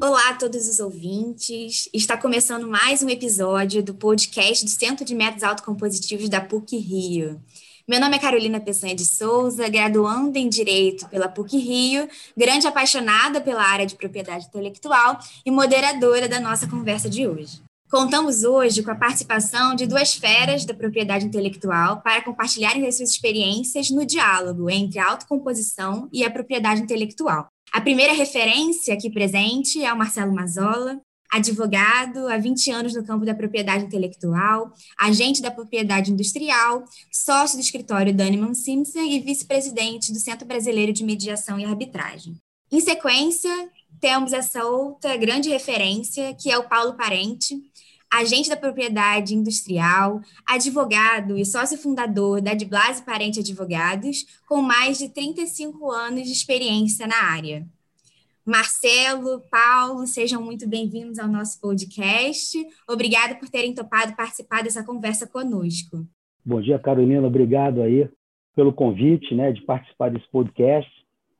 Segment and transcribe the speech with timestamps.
[0.00, 1.88] Olá a todos os ouvintes.
[1.92, 7.40] Está começando mais um episódio do podcast do Centro de Métodos Autocompositivos da PUC Rio.
[7.88, 13.40] Meu nome é Carolina Peçanha de Souza, graduanda em Direito pela PUC Rio, grande apaixonada
[13.40, 17.63] pela área de propriedade intelectual e moderadora da nossa conversa de hoje.
[17.94, 23.10] Contamos hoje com a participação de duas feras da propriedade intelectual para compartilharem as suas
[23.10, 27.46] experiências no diálogo entre a autocomposição e a propriedade intelectual.
[27.72, 33.24] A primeira referência aqui presente é o Marcelo Mazola, advogado há 20 anos no campo
[33.24, 40.18] da propriedade intelectual, agente da propriedade industrial, sócio do escritório Daniman Simpson e vice-presidente do
[40.18, 42.34] Centro Brasileiro de Mediação e Arbitragem.
[42.72, 47.54] Em sequência, temos essa outra grande referência, que é o Paulo Parente,
[48.18, 55.08] agente da propriedade industrial, advogado e sócio fundador da Adblase Parente Advogados, com mais de
[55.08, 57.66] 35 anos de experiência na área.
[58.46, 62.58] Marcelo, Paulo, sejam muito bem-vindos ao nosso podcast.
[62.88, 66.06] Obrigada por terem topado participar dessa conversa conosco.
[66.44, 67.26] Bom dia, Carolina.
[67.26, 68.08] Obrigado aí
[68.54, 70.90] pelo convite, né, de participar desse podcast.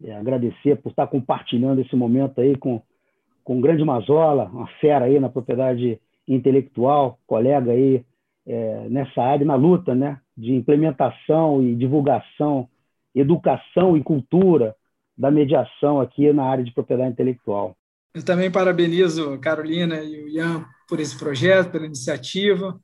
[0.02, 2.82] É, agradecer por estar compartilhando esse momento aí com
[3.44, 8.04] com o grande Mazola, uma fera aí na propriedade intelectual, colega aí
[8.46, 12.68] é, nessa área, na luta, né, de implementação e divulgação,
[13.14, 14.74] educação e cultura
[15.16, 17.76] da mediação aqui na área de propriedade intelectual.
[18.14, 22.78] Eu também parabenizo Carolina e o Ian por esse projeto, pela iniciativa.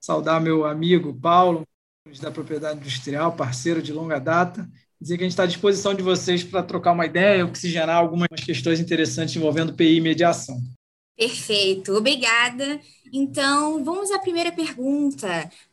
[0.00, 1.66] Saudar meu amigo Paulo,
[2.20, 4.68] da propriedade industrial, parceiro de longa data.
[5.00, 8.28] Dizer que a gente está à disposição de vocês para trocar uma ideia, oxigenar algumas
[8.44, 10.56] questões interessantes envolvendo PI e mediação.
[11.16, 12.80] Perfeito, obrigada.
[13.12, 15.28] Então, vamos à primeira pergunta.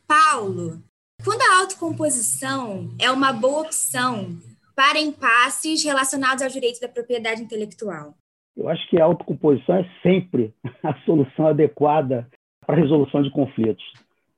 [0.06, 0.80] Paulo,
[1.24, 4.36] quando a autocomposição é uma boa opção
[4.74, 8.14] para impasses relacionados ao direito da propriedade intelectual?
[8.56, 12.28] Eu acho que a autocomposição é sempre a solução adequada
[12.64, 13.84] para a resolução de conflitos.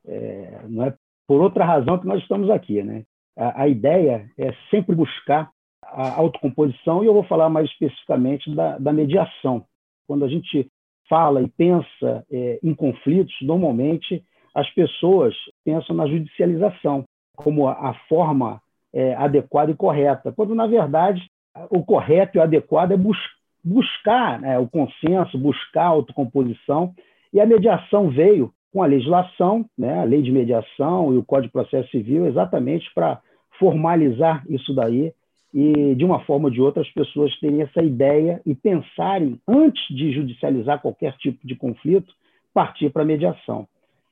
[0.06, 0.94] É, não é
[1.26, 2.82] por outra razão que nós estamos aqui.
[2.82, 3.04] Né?
[3.36, 5.50] A, a, ideia é sempre buscar
[5.82, 9.64] a autocomposição, e eu vou falar mais especificamente da, da mediação.
[10.06, 10.70] Quando a gente
[11.14, 15.32] fala e pensa é, em conflitos, normalmente as pessoas
[15.64, 17.04] pensam na judicialização
[17.36, 18.60] como a, a forma
[18.92, 21.22] é, adequada e correta, quando, na verdade,
[21.70, 23.16] o correto e o adequado é bus
[23.62, 26.92] buscar né, o consenso, buscar a autocomposição,
[27.32, 31.46] e a mediação veio com a legislação, né, a lei de mediação e o Código
[31.46, 33.20] de Processo Civil, exatamente para
[33.56, 35.12] formalizar isso daí
[35.54, 39.82] e, de uma forma ou de outra, as pessoas terem essa ideia e pensarem, antes
[39.94, 42.12] de judicializar qualquer tipo de conflito,
[42.52, 43.66] partir para a mediação.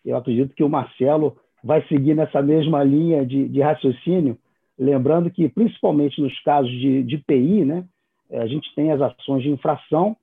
[0.05, 4.39] Eu acredito que o Marcelo vai seguir nessa mesma linha de, de raciocínio,
[4.79, 7.85] Lembrando que, principalmente nos casos de, de PI, né,
[8.31, 10.17] eh, a gente tem as ações de infração,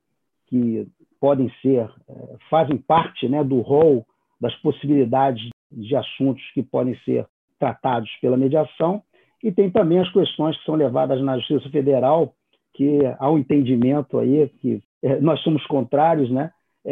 [0.47, 0.87] que
[1.19, 4.05] podem ser, eh, fazem parte né, do rol
[4.41, 7.25] das possibilidades de assuntos que podem ser
[7.59, 9.01] tratados pela mediação,
[9.43, 12.33] e tem também as questões que são levadas na Justiça Federal,
[12.73, 16.51] que há um entendimento aí que eh, nós somos contrários, né,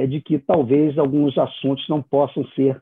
[0.10, 2.82] de que talvez alguns assuntos não possam ser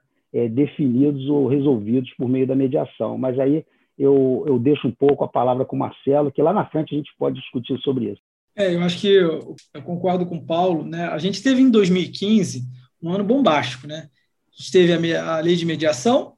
[0.51, 3.17] definidos ou resolvidos por meio da mediação.
[3.17, 3.63] Mas aí
[3.97, 6.97] eu, eu deixo um pouco a palavra com o Marcelo, que lá na frente a
[6.97, 8.21] gente pode discutir sobre isso.
[8.55, 10.85] É, eu acho que eu, eu concordo com o Paulo.
[10.85, 11.05] Né?
[11.07, 12.63] A gente teve em 2015
[13.01, 13.87] um ano bombástico.
[13.87, 14.09] Né?
[14.49, 16.33] A gente teve a, a lei de mediação,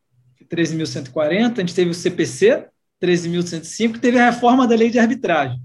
[0.50, 2.68] 13.140, a gente teve o CPC,
[3.02, 5.60] 13.105, teve a reforma da lei de arbitragem.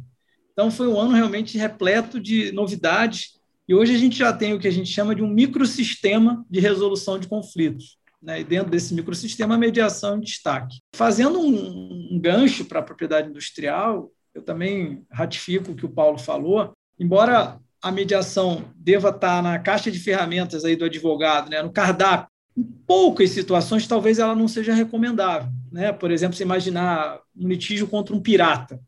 [0.52, 4.58] Então, foi um ano realmente repleto de novidades, e hoje a gente já tem o
[4.58, 8.94] que a gente chama de um microsistema de resolução de conflitos né, e dentro desse
[8.94, 10.78] microsistema, a mediação em destaque.
[10.94, 16.18] Fazendo um, um gancho para a propriedade industrial, eu também ratifico o que o Paulo
[16.18, 21.72] falou, embora a mediação deva estar na caixa de ferramentas aí do advogado, né, no
[21.72, 25.48] cardápio, em poucas situações talvez ela não seja recomendável.
[25.70, 25.92] Né?
[25.92, 28.80] Por exemplo, se imaginar um litígio contra um pirata.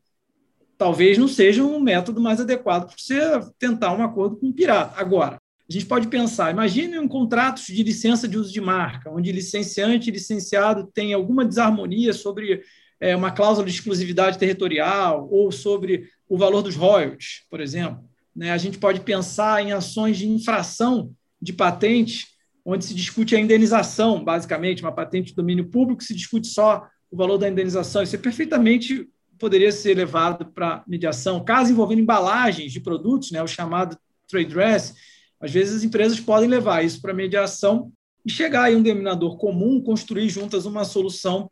[0.76, 5.00] Talvez não seja um método mais adequado para você tentar um acordo com um pirata.
[5.00, 9.32] Agora, a gente pode pensar, imagine um contrato de licença de uso de marca, onde
[9.32, 12.62] licenciante e licenciado têm alguma desarmonia sobre
[13.00, 18.04] é, uma cláusula de exclusividade territorial ou sobre o valor dos royalties, por exemplo.
[18.36, 18.50] Né?
[18.50, 22.26] A gente pode pensar em ações de infração de patente,
[22.64, 27.16] onde se discute a indenização, basicamente, uma patente de domínio público, se discute só o
[27.16, 28.02] valor da indenização.
[28.02, 29.08] Isso é perfeitamente
[29.38, 31.44] poderia ser levado para mediação.
[31.44, 34.94] Caso envolvendo embalagens de produtos, né, o chamado trade dress,
[35.40, 37.92] às vezes as empresas podem levar isso para mediação
[38.24, 41.50] e chegar a um denominador comum, construir juntas uma solução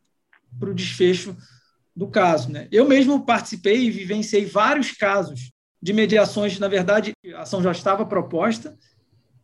[0.59, 1.37] para o desfecho
[1.95, 2.51] do caso.
[2.51, 2.69] Né?
[2.73, 6.59] Eu mesmo participei e vivenciei vários casos de mediações.
[6.59, 8.79] Na verdade, a ação já estava proposta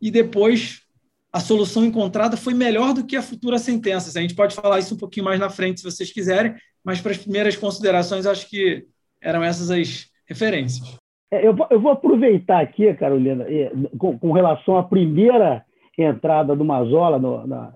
[0.01, 0.81] e depois
[1.31, 4.17] a solução encontrada foi melhor do que a futura sentença.
[4.17, 7.11] A gente pode falar isso um pouquinho mais na frente, se vocês quiserem, mas para
[7.11, 8.85] as primeiras considerações, acho que
[9.21, 10.97] eram essas as referências.
[11.31, 13.45] É, eu vou, aproveitar aqui, Carolina,
[13.97, 15.63] com, relação à primeira
[15.97, 17.19] entrada do Mazola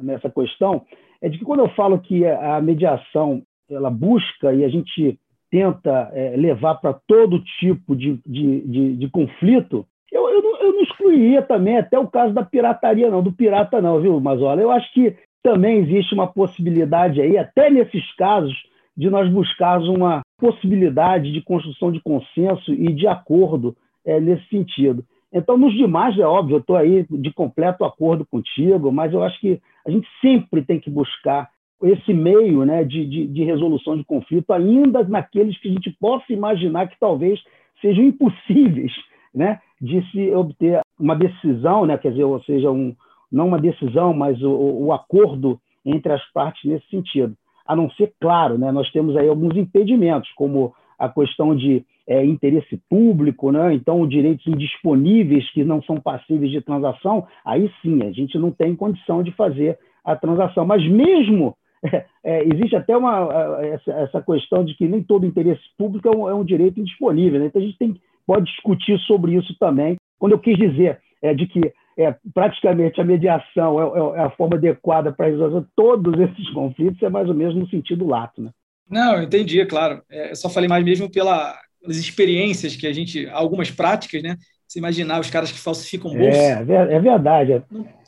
[0.01, 0.83] nessa questão,
[1.21, 5.19] é de que quando eu falo que a mediação ela busca e a gente
[5.51, 10.73] tenta é, levar para todo tipo de, de, de, de conflito, eu, eu, não, eu
[10.73, 14.61] não excluiria também até o caso da pirataria, não, do pirata não, viu, Mazola?
[14.61, 18.53] Eu acho que também existe uma possibilidade aí, até nesses casos,
[18.95, 23.75] de nós buscarmos uma possibilidade de construção de consenso e de acordo
[24.05, 25.03] é, nesse sentido.
[25.33, 29.39] Então, nos demais, é óbvio, eu estou aí de completo acordo contigo, mas eu acho
[29.39, 31.49] que a gente sempre tem que buscar
[31.81, 36.31] esse meio né, de, de, de resolução de conflito, ainda naqueles que a gente possa
[36.31, 37.41] imaginar que talvez
[37.81, 38.93] sejam impossíveis
[39.33, 42.95] né, de se obter uma decisão, né, quer dizer, ou seja, um,
[43.31, 47.35] não uma decisão, mas o, o acordo entre as partes nesse sentido.
[47.65, 52.23] A não ser, claro, né, nós temos aí alguns impedimentos, como a questão de é,
[52.25, 53.73] interesse público, né?
[53.73, 58.75] então direitos indisponíveis que não são passíveis de transação, aí sim, a gente não tem
[58.75, 60.65] condição de fazer a transação.
[60.65, 65.63] Mas mesmo, é, é, existe até uma, essa, essa, questão de que nem todo interesse
[65.77, 67.47] público é um, é um direito indisponível, né?
[67.47, 69.95] então a gente tem, pode discutir sobre isso também.
[70.19, 74.55] Quando eu quis dizer é, de que é, praticamente a mediação é, é, a forma
[74.55, 78.41] adequada para resolver todos esses conflitos, é mais ou menos no sentido lato.
[78.41, 78.49] Né?
[78.89, 80.01] Não, eu entendi, é claro.
[80.09, 84.37] É, eu só falei mais mesmo pela, pelas experiências que a gente, algumas práticas, né?
[84.67, 86.37] Você imaginar os caras que falsificam bolsa.
[86.37, 87.53] É, é verdade.
[87.53, 87.63] É.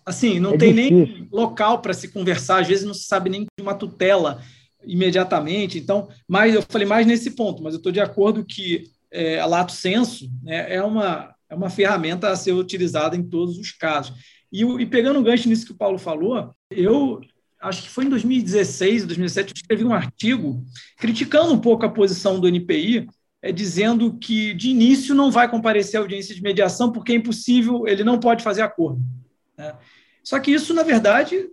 [0.06, 0.98] Assim, não é tem difícil.
[0.98, 4.42] nem local para se conversar, às vezes não se sabe nem de uma tutela
[4.84, 5.78] imediatamente.
[5.78, 8.84] Então, mas eu falei mais nesse ponto, mas eu estou de acordo que
[9.16, 13.58] é, a lato senso né, é, uma, é uma ferramenta a ser utilizada em todos
[13.58, 14.14] os casos.
[14.52, 17.22] E, e pegando um gancho nisso que o Paulo falou, eu
[17.62, 20.64] acho que foi em 2016, 2017, eu escrevi um artigo
[20.98, 23.08] criticando um pouco a posição do NPI,
[23.42, 27.88] é, dizendo que de início não vai comparecer à audiência de mediação porque é impossível,
[27.88, 29.02] ele não pode fazer acordo.
[29.58, 29.74] Né?
[30.24, 31.48] Só que isso, na verdade,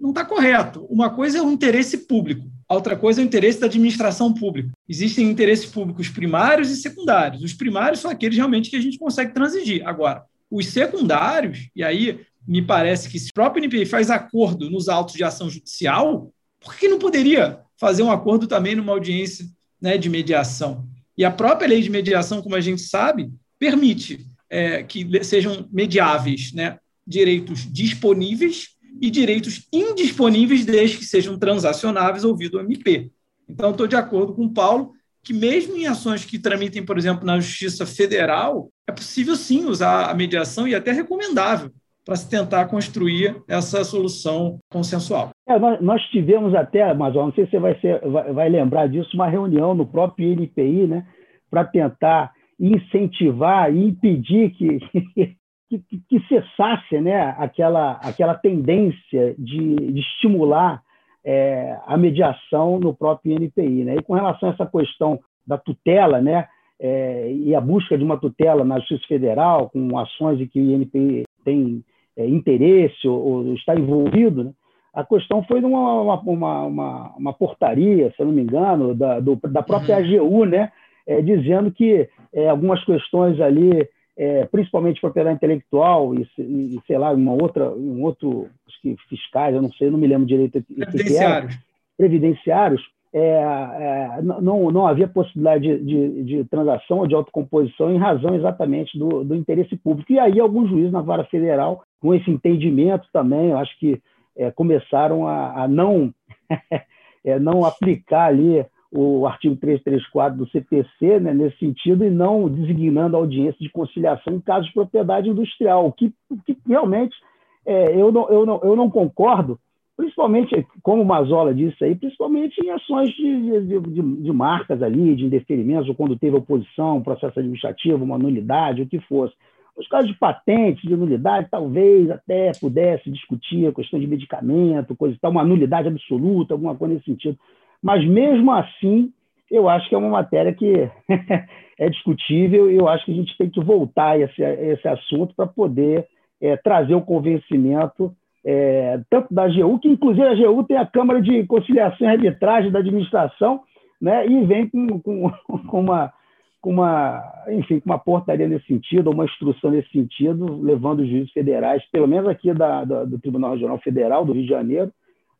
[0.00, 0.84] não está correto.
[0.84, 4.70] Uma coisa é o interesse público, a outra coisa é o interesse da administração pública.
[4.88, 7.42] Existem interesses públicos primários e secundários.
[7.42, 9.84] Os primários são aqueles realmente que a gente consegue transigir.
[9.84, 14.88] Agora, os secundários, e aí me parece que se o próprio NPI faz acordo nos
[14.88, 19.44] autos de ação judicial, por que não poderia fazer um acordo também numa audiência
[19.82, 20.86] né, de mediação?
[21.18, 26.52] E a própria lei de mediação, como a gente sabe, permite é, que sejam mediáveis
[26.52, 33.10] né, direitos disponíveis e direitos indisponíveis, desde que sejam transacionáveis ouvido o MP.
[33.48, 34.92] Então, estou de acordo com o Paulo
[35.22, 40.10] que, mesmo em ações que tramitem, por exemplo, na Justiça Federal, é possível sim usar
[40.10, 41.70] a mediação e até recomendável
[42.04, 45.30] para se tentar construir essa solução consensual.
[45.46, 48.88] É, nós, nós, tivemos até, mas não sei se você vai, ser, vai, vai, lembrar
[48.88, 51.06] disso, uma reunião no próprio INPI, né,
[51.50, 54.78] para tentar incentivar e impedir que,
[55.78, 60.82] que, que, cessasse né, aquela, aquela tendência de, de estimular
[61.24, 63.84] é, a mediação no próprio INPI.
[63.84, 63.96] Né?
[63.96, 66.48] E com relação a essa questão da tutela, né,
[66.80, 70.70] é, e a busca de uma tutela na Justiça Federal, com ações em que o
[70.70, 71.84] INPI tem
[72.16, 74.52] é, interesse ou, ou, está envolvido, né?
[74.92, 79.62] a questão foi numa uma, uma, uma, portaria, se não me engano, da, do, da
[79.62, 80.02] própria uhum.
[80.02, 80.72] AGU, né?
[81.06, 83.88] É, dizendo que é, algumas questões ali,
[84.20, 89.54] é, principalmente propriedade intelectual e, e, sei lá, uma outra, um outro, acho que fiscais,
[89.54, 90.62] eu não sei, eu não me lembro direito.
[90.62, 91.54] Previdenciários.
[91.54, 91.62] Que
[91.96, 92.82] previdenciários,
[93.14, 98.34] é, é, não, não havia possibilidade de, de, de, transação ou de autocomposição em razão
[98.34, 100.12] exatamente do, do interesse público.
[100.12, 104.02] E aí alguns juízes na vara federal com esse entendimento também, eu acho que
[104.36, 106.12] é, começaram a, a não,
[107.24, 113.16] é, não aplicar ali o artigo 334 do CPC né, nesse sentido e não designando
[113.16, 116.12] audiência de conciliação em casos de propriedade industrial, o que,
[116.44, 117.16] que realmente
[117.64, 119.58] é, eu, não, eu, não, eu não concordo,
[119.96, 125.14] principalmente, como o Mazola disse aí, principalmente em ações de, de, de, de marcas ali,
[125.14, 129.34] de indeferimentos, ou quando teve oposição, processo administrativo, uma nulidade, o que fosse.
[129.76, 135.14] Os casos de patentes, de nulidade, talvez até pudesse discutir a questão de medicamento, coisa
[135.14, 137.38] e tal, uma nulidade absoluta, alguma coisa nesse sentido.
[137.82, 139.12] Mas, mesmo assim,
[139.50, 140.90] eu acho que é uma matéria que
[141.78, 144.86] é discutível e eu acho que a gente tem que voltar a esse, a esse
[144.86, 146.06] assunto para poder
[146.40, 151.20] é, trazer o convencimento é, tanto da AGU, que inclusive a AGU tem a Câmara
[151.20, 153.60] de Conciliação e Arbitragem da Administração,
[154.00, 154.26] né?
[154.26, 155.30] e vem com, com,
[155.68, 156.12] com uma
[156.60, 161.32] com uma, enfim, com uma portaria nesse sentido, uma instrução nesse sentido, levando os juízes
[161.32, 164.92] federais, pelo menos aqui da, da, do Tribunal Regional Federal do Rio de Janeiro,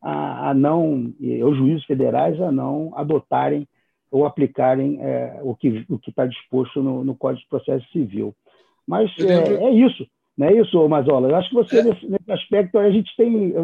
[0.02, 3.66] a, a não, os juízes federais a não adotarem
[4.10, 8.34] ou aplicarem é, o que o está disposto no, no, Código de Processo Civil.
[8.86, 10.04] Mas é, é, isso,
[10.36, 11.28] não é isso, Mazola?
[11.28, 11.82] Eu acho que você, é.
[11.84, 13.54] nesse, nesse, aspecto, a gente tem.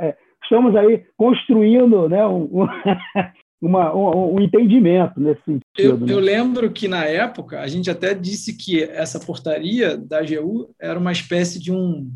[0.00, 2.66] É, estamos aí construindo né, um,
[3.62, 5.62] uma, um, um, entendimento nesse sentido.
[5.78, 6.12] Eu, né?
[6.12, 10.98] eu, lembro que, na época, a gente até disse que essa portaria da AGU era
[10.98, 12.10] uma espécie de um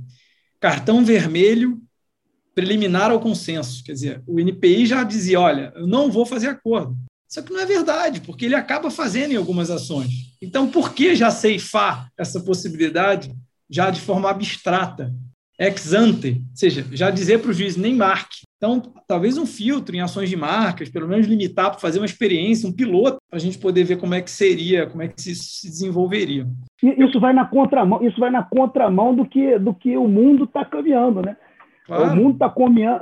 [0.59, 1.79] cartão vermelho
[2.55, 3.83] preliminar ao consenso.
[3.85, 6.97] Quer dizer, o NPI já dizia: olha, eu não vou fazer acordo.
[7.29, 10.37] Só que não é verdade, porque ele acaba fazendo em algumas ações.
[10.41, 13.33] Então, por que já ceifar essa possibilidade
[13.71, 15.11] já de forma abstrata,
[15.59, 16.43] ex ante?
[16.51, 18.43] Ou seja, já dizer para o juiz nem marque.
[18.59, 22.69] Então, talvez um filtro em ações de marcas, pelo menos limitar para fazer uma experiência,
[22.69, 25.35] um piloto, para a gente poder ver como é que seria, como é que se,
[25.35, 26.47] se desenvolveria.
[26.83, 30.67] Isso vai na contramão, isso vai na contramão do que, do que o mundo está
[30.67, 31.35] caminhando, né?
[31.87, 32.12] Claro.
[32.12, 32.53] O mundo está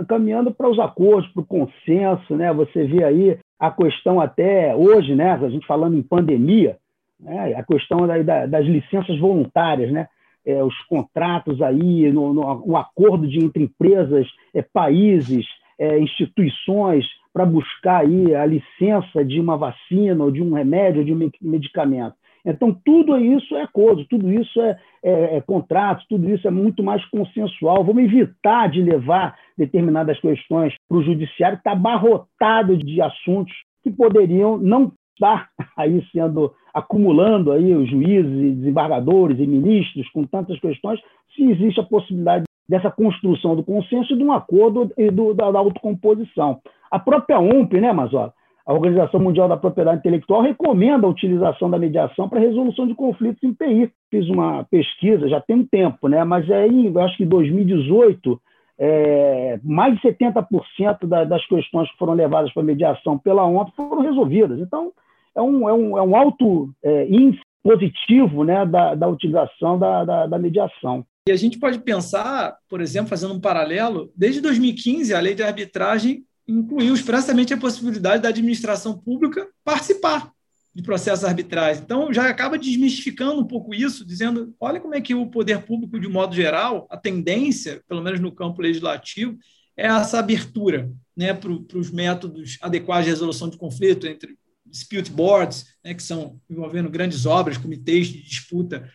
[0.09, 2.53] caminhando para os acordos, para o consenso, né?
[2.53, 5.33] Você vê aí a questão até hoje, né?
[5.33, 6.79] A gente falando em pandemia,
[7.19, 7.55] né?
[7.55, 10.09] a questão da, das licenças voluntárias, né?
[10.45, 15.47] é, os contratos aí, no, no, no, acordo de entre empresas, é, países,
[15.79, 21.05] é, instituições para buscar aí a licença de uma vacina ou de um remédio, ou
[21.05, 22.15] de um medicamento.
[22.45, 26.83] Então, tudo isso é acordo, tudo isso é, é, é contrato, tudo isso é muito
[26.83, 27.85] mais consensual.
[27.85, 34.57] Vamos evitar de levar determinadas questões para o judiciário, está abarrotado de assuntos que poderiam
[34.57, 41.01] não estar aí sendo acumulando aí os juízes, desembargadores e ministros com tantas questões,
[41.35, 45.51] se existe a possibilidade dessa construção do consenso e de um acordo e do, da,
[45.51, 46.61] da autocomposição.
[46.91, 48.33] A própria OMP, né, Mazola?
[48.67, 53.43] A Organização Mundial da Propriedade Intelectual recomenda a utilização da mediação para resolução de conflitos
[53.43, 53.91] em PI.
[54.11, 56.23] Fiz uma pesquisa, já tem um tempo, né?
[56.25, 58.41] mas aí, eu acho que em 2018,
[58.79, 64.03] é, mais de 70% da, das questões que foram levadas para mediação pela OMP foram
[64.03, 64.59] resolvidas.
[64.61, 64.93] Então,
[65.35, 70.05] é um, é um, é um alto é, índice positivo né, da, da utilização da,
[70.05, 71.05] da, da mediação.
[71.29, 75.43] E a gente pode pensar, por exemplo, fazendo um paralelo, desde 2015 a lei de
[75.43, 80.31] arbitragem incluiu expressamente a possibilidade da administração pública participar
[80.75, 81.81] de processos arbitrais.
[81.81, 85.99] Então, já acaba desmistificando um pouco isso, dizendo: olha como é que o poder público,
[85.99, 89.37] de modo geral, a tendência, pelo menos no campo legislativo,
[89.77, 95.67] é essa abertura né, para os métodos adequados de resolução de conflito entre dispute boards,
[95.85, 98.89] né, que são envolvendo grandes obras, comitês de disputa,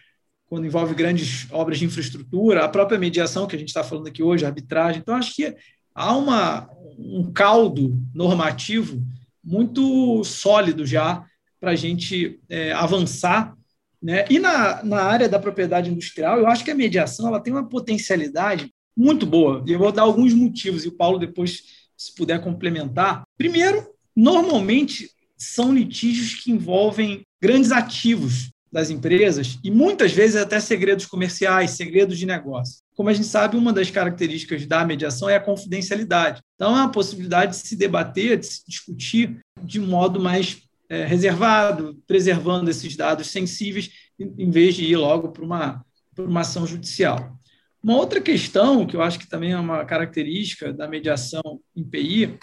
[0.48, 4.24] quando envolve grandes obras de infraestrutura, a própria mediação que a gente está falando aqui
[4.24, 5.02] hoje, arbitragem.
[5.02, 5.56] Então, acho que
[5.96, 9.02] há uma, um caldo normativo
[9.42, 11.26] muito sólido já
[11.60, 13.56] para a gente é, avançar.
[14.02, 14.26] Né?
[14.30, 17.68] E na, na área da propriedade industrial, eu acho que a mediação ela tem uma
[17.68, 19.64] potencialidade muito boa.
[19.66, 21.64] E eu vou dar alguns motivos, e o Paulo depois,
[21.98, 23.24] se puder complementar.
[23.38, 31.06] Primeiro, normalmente são litígios que envolvem grandes ativos das empresas e muitas vezes até segredos
[31.06, 32.82] comerciais, segredos de negócio.
[32.94, 36.42] Como a gente sabe, uma das características da mediação é a confidencialidade.
[36.56, 40.58] Então, é uma possibilidade de se debater, de se discutir de modo mais
[40.90, 43.90] é, reservado, preservando esses dados sensíveis,
[44.20, 47.40] em vez de ir logo para uma, para uma ação judicial.
[47.82, 52.38] Uma outra questão, que eu acho que também é uma característica da mediação em PI,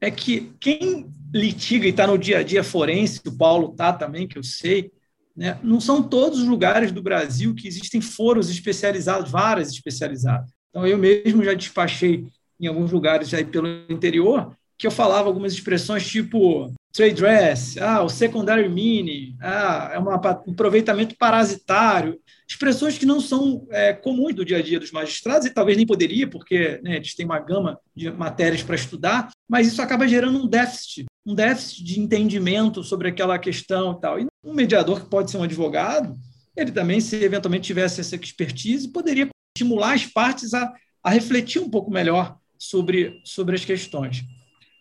[0.00, 4.28] é que quem litiga e está no dia a dia forense, o Paulo está também,
[4.28, 4.92] que eu sei,
[5.36, 10.50] né, não são todos os lugares do Brasil que existem foros especializados, várias especializadas.
[10.70, 12.26] Então, eu mesmo já despachei
[12.60, 18.02] em alguns lugares aí pelo interior, que eu falava algumas expressões tipo trade dress, ah,
[18.02, 20.14] o secondary mini, ah, é uma,
[20.46, 25.46] um aproveitamento parasitário, expressões que não são é, comuns do dia a dia dos magistrados,
[25.46, 29.66] e talvez nem poderia, porque né, eles têm uma gama de matérias para estudar, mas
[29.66, 34.20] isso acaba gerando um déficit, um déficit de entendimento sobre aquela questão e tal.
[34.20, 36.18] E um mediador que pode ser um advogado,
[36.56, 41.70] ele também, se eventualmente tivesse essa expertise, poderia estimular as partes a, a refletir um
[41.70, 44.24] pouco melhor sobre, sobre as questões.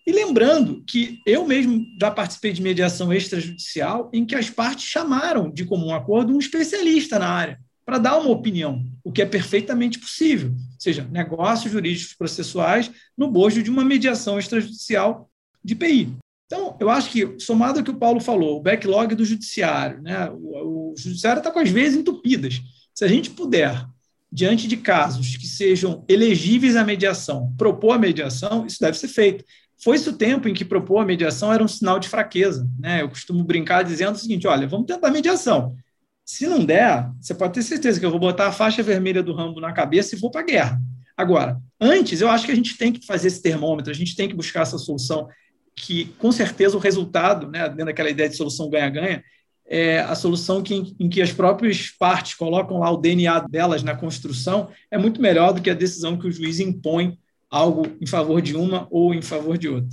[0.05, 5.51] E lembrando que eu mesmo já participei de mediação extrajudicial em que as partes chamaram
[5.51, 10.00] de comum acordo um especialista na área para dar uma opinião, o que é perfeitamente
[10.00, 15.29] possível, ou seja, negócios jurídicos processuais no bojo de uma mediação extrajudicial
[15.63, 16.15] de PI.
[16.51, 20.29] Então, eu acho que, somado ao que o Paulo falou, o backlog do judiciário, né,
[20.29, 22.62] o, o judiciário está com as vezes entupidas.
[22.93, 23.86] Se a gente puder,
[24.29, 29.46] diante de casos que sejam elegíveis à mediação, propor a mediação, isso deve ser feito
[29.84, 32.70] foi-se o tempo em que propor a mediação era um sinal de fraqueza.
[32.79, 33.01] Né?
[33.01, 35.75] Eu costumo brincar dizendo o seguinte: olha, vamos tentar mediação.
[36.24, 39.34] Se não der, você pode ter certeza que eu vou botar a faixa vermelha do
[39.34, 40.81] Rambo na cabeça e vou para a guerra.
[41.17, 44.29] Agora, antes, eu acho que a gente tem que fazer esse termômetro, a gente tem
[44.29, 45.27] que buscar essa solução,
[45.75, 49.24] que com certeza o resultado, né, dentro daquela ideia de solução ganha-ganha,
[49.66, 53.96] é a solução que, em, que as próprias partes colocam lá o DNA delas na
[53.96, 57.18] construção é muito melhor do que a decisão que o juiz impõe
[57.50, 59.90] algo em favor de uma ou em favor de outra.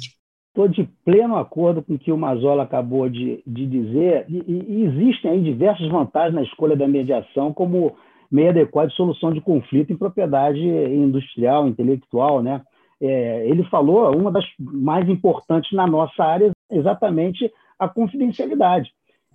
[0.49, 4.82] Estou de pleno acordo com o que o Mazola acabou de, de dizer, e, e,
[4.82, 7.97] existem aí diversas vantagens na escolha da mediação como
[8.28, 12.42] meio adequado de solução de conflito em propriedade industrial, intelectual.
[12.42, 12.61] Né?
[13.00, 18.90] É, ele falou, uma das mais importantes na nossa área é exatamente a confidencialidade.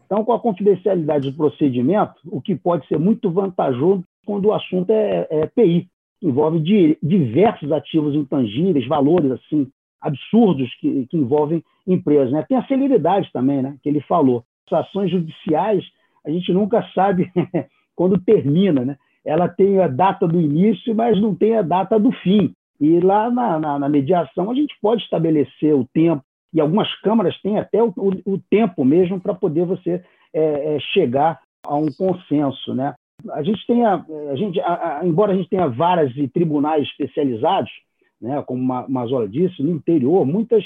[0.05, 4.89] Então, com a confidencialidade do procedimento, o que pode ser muito vantajoso quando o assunto
[4.91, 5.88] é, é PI,
[6.22, 9.67] envolve de, diversos ativos intangíveis, valores assim
[10.01, 12.32] absurdos que, que envolvem empresas.
[12.32, 12.46] Né?
[12.48, 13.77] Tem a celeridade também, né?
[13.82, 14.43] que ele falou.
[14.72, 15.84] As ações judiciais,
[16.25, 17.32] a gente nunca sabe
[17.96, 18.84] quando termina.
[18.84, 18.98] Né?
[19.25, 22.53] Ela tem a data do início, mas não tem a data do fim.
[22.84, 26.22] E lá na, na, na mediação a gente pode estabelecer o tempo,
[26.54, 30.80] e algumas câmaras têm até o, o, o tempo mesmo para poder você é, é,
[30.80, 32.75] chegar a um consenso.
[32.75, 32.94] Né?
[33.32, 37.72] a gente tenha, a gente, a, a, embora a gente tenha varas e tribunais especializados,
[38.22, 40.63] né, como o Mazola disse, no interior, muitas,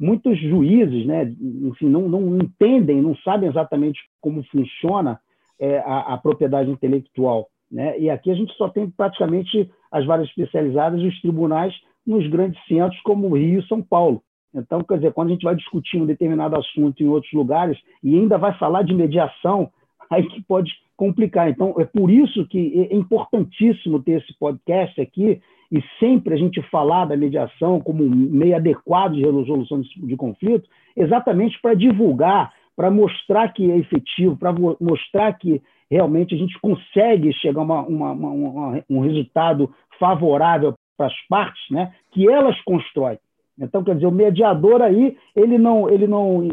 [0.00, 5.20] muitos juízes, né, enfim, não, não entendem, não sabem exatamente como funciona
[5.60, 7.48] é, a, a, propriedade intelectual.
[7.70, 7.98] Né?
[7.98, 11.74] E aqui a gente só tem praticamente as varas especializadas e os tribunais
[12.06, 14.22] nos grandes centros como Rio e São Paulo.
[14.54, 18.14] Então, quer dizer, quando a gente vai discutir um determinado assunto em outros lugares e
[18.14, 19.70] ainda vai falar de mediação,
[20.10, 21.48] aí que pode complicar.
[21.48, 25.40] Então, é por isso que é importantíssimo ter esse podcast aqui
[25.70, 30.68] e sempre a gente falar da mediação como um meio adequado de resolução de conflito,
[30.96, 37.32] exatamente para divulgar, para mostrar que é efetivo, para mostrar que realmente a gente consegue
[37.34, 43.18] chegar a uma, uma, uma, um resultado favorável para as partes, né, que elas constroem.
[43.60, 46.44] Então, quer dizer, o mediador aí, ele não, ele não,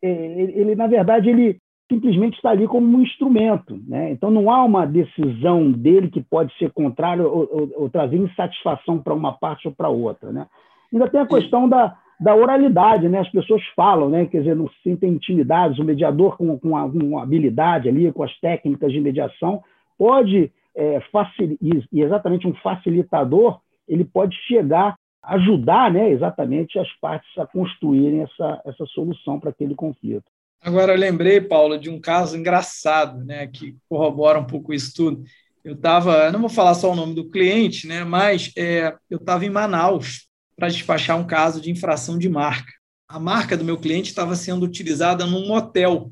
[0.00, 1.58] ele, ele na verdade, ele,
[1.92, 3.78] simplesmente está ali como um instrumento.
[3.86, 4.10] Né?
[4.10, 8.98] Então, não há uma decisão dele que pode ser contrária ou, ou, ou trazer insatisfação
[8.98, 10.32] para uma parte ou para outra.
[10.32, 10.46] Né?
[10.92, 13.20] Ainda tem a questão da, da oralidade, né?
[13.20, 14.26] As pessoas falam, né?
[14.26, 15.78] Quer dizer, não se sentem intimidados.
[15.78, 19.62] O mediador com, com, a, habilidade ali, com as técnicas de mediação,
[19.98, 21.58] pode é, facil...
[21.60, 26.10] e exatamente um facilitador, ele pode chegar ajudar, né?
[26.10, 30.24] Exatamente as partes a construírem essa essa solução para aquele conflito.
[30.60, 35.24] Agora, eu lembrei, Paulo, de um caso engraçado, né, que corrobora um pouco isso tudo.
[35.64, 39.44] Eu estava, não vou falar só o nome do cliente, né, mas é, eu estava
[39.44, 42.72] em Manaus para despachar um caso de infração de marca.
[43.08, 46.10] A marca do meu cliente estava sendo utilizada num motel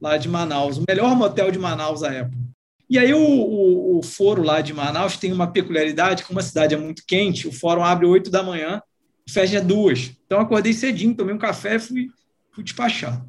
[0.00, 2.36] lá de Manaus, o melhor motel de Manaus à época.
[2.88, 6.74] E aí o, o, o foro lá de Manaus tem uma peculiaridade, como a cidade
[6.74, 8.82] é muito quente, o fórum abre 8 da manhã
[9.28, 10.12] fecha duas.
[10.26, 12.08] Então acordei cedinho, tomei um café e fui,
[12.52, 13.24] fui despachar.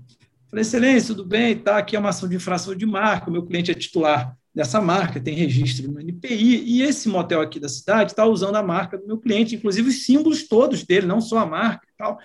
[0.49, 1.55] Falei, excelência, tudo bem?
[1.55, 4.81] Tá, aqui é uma ação de infração de marca, o meu cliente é titular dessa
[4.81, 8.97] marca, tem registro no NPI, e esse motel aqui da cidade está usando a marca
[8.97, 12.19] do meu cliente, inclusive os símbolos todos dele, não só a marca e tal,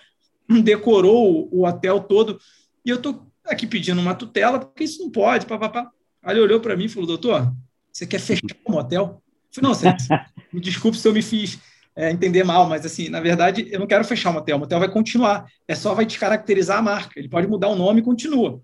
[0.63, 2.39] decorou o hotel todo,
[2.85, 5.91] e eu estou aqui pedindo uma tutela, porque isso não pode, papapá.
[6.23, 7.53] Aí ele olhou para mim e falou, doutor,
[7.93, 9.23] você quer fechar o motel?
[9.23, 9.95] Eu falei, não, você,
[10.53, 11.61] me desculpe se eu me fiz
[11.95, 14.81] é, entender mal, mas assim, na verdade, eu não quero fechar o motel, o motel
[14.81, 18.61] vai continuar, é só vai descaracterizar a marca, ele pode mudar o nome e continua.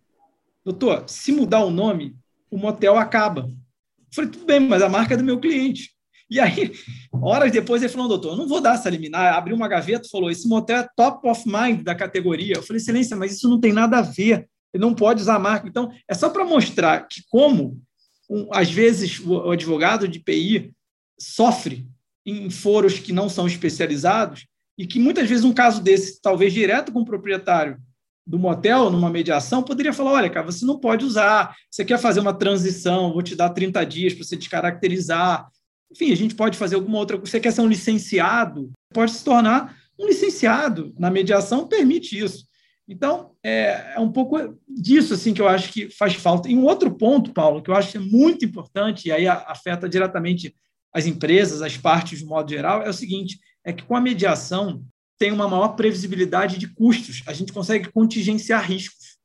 [0.64, 2.14] Doutor, se mudar o nome,
[2.52, 3.48] o motel acaba.
[3.48, 5.90] Eu falei, tudo bem, mas a marca é do meu cliente.
[6.28, 6.72] E aí,
[7.10, 9.34] horas depois, ele falou, doutor, não vou dar essa liminar.
[9.34, 12.56] Abriu uma gaveta falou, esse motel é top of mind da categoria.
[12.56, 14.46] Eu falei, excelência, mas isso não tem nada a ver.
[14.72, 15.66] Ele não pode usar a marca.
[15.66, 17.80] Então, é só para mostrar que como,
[18.28, 20.72] um, às vezes, o advogado de PI
[21.18, 21.86] sofre
[22.24, 24.46] em foros que não são especializados
[24.78, 27.78] e que muitas vezes um caso desse, talvez direto com o proprietário
[28.26, 32.20] do motel, numa mediação, poderia falar: olha, cara, você não pode usar, você quer fazer
[32.20, 35.48] uma transição, vou te dar 30 dias para você descaracterizar.
[35.90, 37.30] Enfim, a gente pode fazer alguma outra coisa.
[37.30, 40.94] Você quer ser um licenciado, pode se tornar um licenciado.
[40.98, 42.46] Na mediação, permite isso.
[42.88, 46.48] Então, é, é, um pouco disso assim que eu acho que faz falta.
[46.48, 49.88] E um outro ponto, Paulo, que eu acho que é muito importante, e aí afeta
[49.88, 50.54] diretamente
[50.92, 54.84] as empresas, as partes de modo geral, é o seguinte: é que com a mediação
[55.18, 59.18] tem uma maior previsibilidade de custos, a gente consegue contingenciar riscos.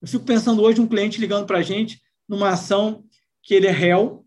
[0.00, 3.04] Eu fico pensando hoje um cliente ligando para a gente numa ação
[3.42, 4.24] que ele é réu,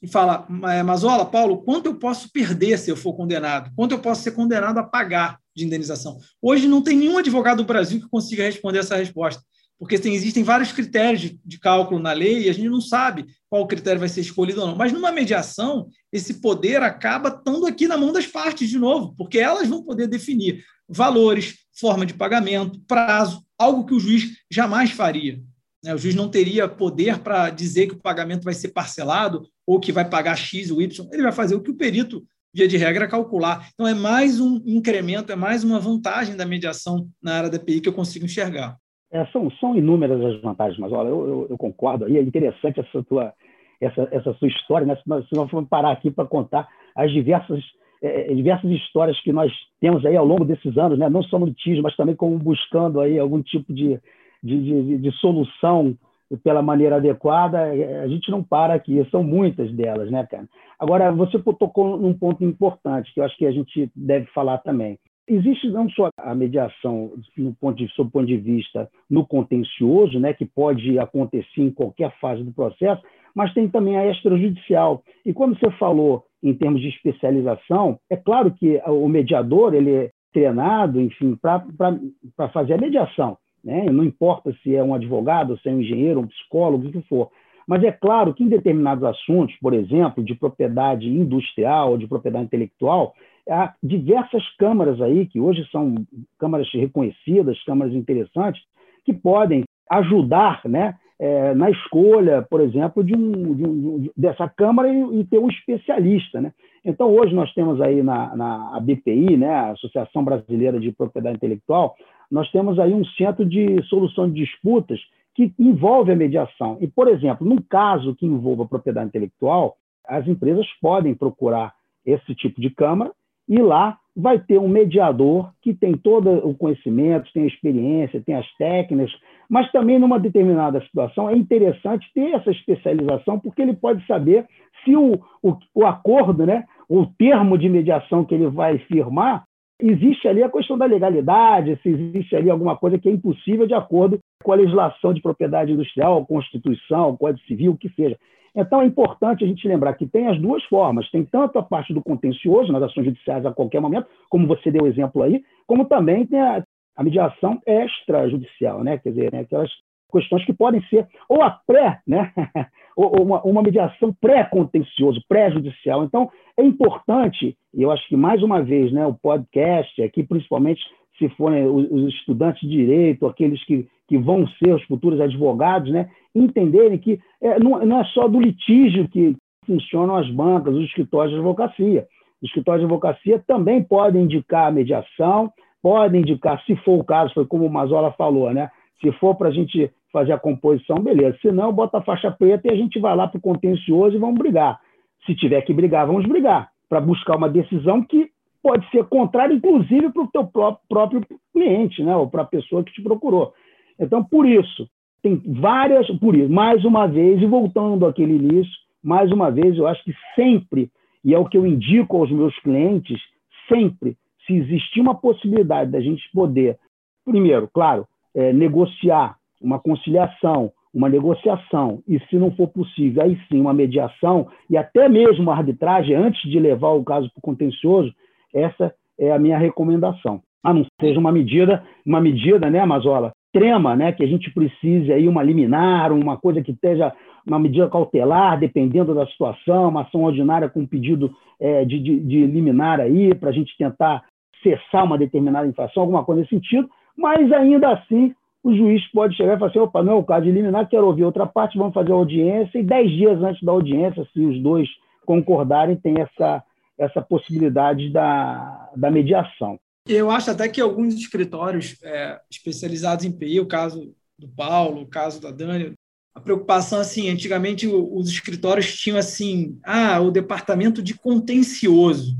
[0.00, 0.46] e fala,
[0.84, 3.72] Mazola, Paulo, quanto eu posso perder se eu for condenado?
[3.74, 6.18] Quanto eu posso ser condenado a pagar de indenização?
[6.40, 9.42] Hoje não tem nenhum advogado do Brasil que consiga responder essa resposta,
[9.78, 13.26] porque tem, existem vários critérios de, de cálculo na lei e a gente não sabe
[13.48, 14.76] qual critério vai ser escolhido ou não.
[14.76, 19.38] Mas numa mediação, esse poder acaba estando aqui na mão das partes de novo, porque
[19.38, 25.40] elas vão poder definir valores, forma de pagamento, prazo, algo que o juiz jamais faria.
[25.84, 25.94] Né?
[25.94, 29.92] O juiz não teria poder para dizer que o pagamento vai ser parcelado ou que
[29.92, 31.08] vai pagar X ou Y.
[31.12, 33.68] Ele vai fazer o que o perito, via de regra, calcular.
[33.74, 37.82] Então, é mais um incremento, é mais uma vantagem da mediação na área da PI
[37.82, 38.76] que eu consigo enxergar.
[39.10, 42.04] É, são, são inúmeras as vantagens, mas olha, eu, eu, eu, concordo.
[42.04, 42.18] aí.
[42.18, 43.32] é interessante essa tua,
[43.80, 44.96] essa, essa sua história, né?
[44.96, 47.64] se, nós, se nós formos parar aqui para contar as diversas,
[48.02, 51.08] é, diversas histórias que nós temos aí ao longo desses anos, né?
[51.08, 53.98] não só no litígio, mas também como buscando aí algum tipo de,
[54.42, 55.96] de, de, de solução
[56.44, 60.46] pela maneira adequada, a gente não para aqui, são muitas delas, né, cara?
[60.78, 64.98] Agora, você tocou num ponto importante, que eu acho que a gente deve falar também.
[65.28, 70.18] Existe não só a mediação no ponto de, sob o ponto de vista no contencioso,
[70.18, 73.02] né, que pode acontecer em qualquer fase do processo,
[73.34, 75.02] mas tem também a extrajudicial.
[75.24, 80.10] E quando você falou em termos de especialização, é claro que o mediador ele é
[80.32, 83.36] treinado, enfim, para fazer a mediação.
[83.62, 83.84] Né?
[83.90, 87.28] Não importa se é um advogado, se é um engenheiro, um psicólogo, o que for.
[87.66, 93.12] Mas é claro que em determinados assuntos, por exemplo, de propriedade industrial, de propriedade intelectual,
[93.48, 95.94] há diversas câmaras aí, que hoje são
[96.38, 98.62] câmaras reconhecidas, câmaras interessantes,
[99.04, 104.88] que podem ajudar né, é, na escolha, por exemplo, de um, de um, dessa Câmara
[104.88, 106.40] e, e, ter um especialista.
[106.40, 106.52] Né?
[106.84, 111.96] Então, hoje nós temos aí na, na BPI, né, a Associação Brasileira de Propriedade Intelectual,
[112.30, 115.00] nós temos aí um centro de solução de disputas
[115.34, 116.76] que envolve a mediação.
[116.80, 122.60] E, por exemplo, num caso que envolva propriedade intelectual, as empresas podem procurar esse tipo
[122.60, 123.12] de Câmara
[123.48, 128.34] e lá vai ter um mediador que tem todo o conhecimento, tem a experiência, tem
[128.34, 129.12] as técnicas,
[129.48, 134.44] mas também numa determinada situação é interessante ter essa especialização, porque ele pode saber
[134.84, 139.44] se o, o, o acordo, né, o termo de mediação que ele vai firmar,
[139.80, 143.74] existe ali a questão da legalidade, se existe ali alguma coisa que é impossível de
[143.74, 148.16] acordo com a legislação de propriedade industrial, Constituição, Código Civil, o que seja.
[148.56, 151.06] Então, é importante a gente lembrar que tem as duas formas.
[151.10, 154.84] Tem tanto a parte do contencioso, nas ações judiciais a qualquer momento, como você deu
[154.84, 156.64] o exemplo aí, como também tem a,
[156.96, 158.96] a mediação extrajudicial, né?
[158.96, 159.40] quer dizer, né?
[159.40, 159.68] aquelas
[160.10, 162.32] questões que podem ser ou a pré, né?
[162.96, 166.04] ou uma, uma mediação pré-contencioso, pré-judicial.
[166.04, 170.80] Então, é importante, e eu acho que, mais uma vez, né, o podcast, aqui, principalmente
[171.18, 176.08] se forem os estudantes de direito, aqueles que, que vão ser os futuros advogados, né,
[176.34, 181.32] entenderem que é, não, não, é só do litígio que funcionam as bancas, os escritórios
[181.32, 182.06] de advocacia.
[182.40, 185.52] Os escritórios de advocacia também podem indicar a mediação,
[185.82, 188.70] podem indicar, se for o caso, foi como o Mazola falou, né?
[189.00, 191.36] Se for para a gente fazer a composição, beleza.
[191.42, 194.20] Se não, bota a faixa preta e a gente vai lá para o contencioso e
[194.20, 194.80] vamos brigar.
[195.26, 198.30] Se tiver que brigar, vamos brigar, para buscar uma decisão que
[198.62, 200.50] pode ser contrária, inclusive, para o teu
[200.88, 202.14] próprio cliente, né?
[202.16, 203.52] ou para a pessoa que te procurou.
[203.98, 204.88] Então, por isso,
[205.22, 206.06] tem várias.
[206.18, 210.14] Por isso, mais uma vez, e voltando àquele início, mais uma vez, eu acho que
[210.34, 210.90] sempre,
[211.24, 213.20] e é o que eu indico aos meus clientes,
[213.68, 214.16] sempre,
[214.46, 216.78] se existir uma possibilidade da gente poder,
[217.24, 223.60] primeiro, claro, é, negociar uma conciliação, uma negociação, e se não for possível, aí sim
[223.60, 228.12] uma mediação e até mesmo uma arbitragem antes de levar o caso para o contencioso,
[228.54, 230.40] essa é a minha recomendação.
[230.62, 235.12] A não seja uma medida, uma medida, né, Mazola, extrema, né, que a gente precise
[235.12, 237.12] aí uma liminar, uma coisa que esteja
[237.46, 242.46] uma medida cautelar, dependendo da situação, uma ação ordinária com pedido é, de, de, de
[242.46, 244.22] liminar aí, para a gente tentar
[244.62, 249.54] cessar uma determinada infração, alguma coisa nesse sentido, mas ainda assim o juiz pode chegar
[249.54, 251.94] e falar assim, opa, não é o caso de liminar, quero ouvir outra parte, vamos
[251.94, 254.88] fazer a audiência, e dez dias antes da audiência, se os dois
[255.24, 256.62] concordarem, tem essa,
[256.98, 259.78] essa possibilidade da, da mediação.
[260.06, 265.06] Eu acho até que alguns escritórios é, especializados em PI, o caso do Paulo, o
[265.06, 265.94] caso da Dani,
[266.34, 272.36] a preocupação, assim, antigamente os escritórios tinham, assim, ah, o departamento de contencioso,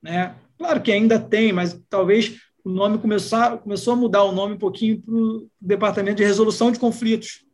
[0.00, 0.36] né?
[0.56, 4.58] Claro que ainda tem, mas talvez o nome começou, começou a mudar o nome um
[4.58, 7.44] pouquinho para o Departamento de Resolução de Conflitos,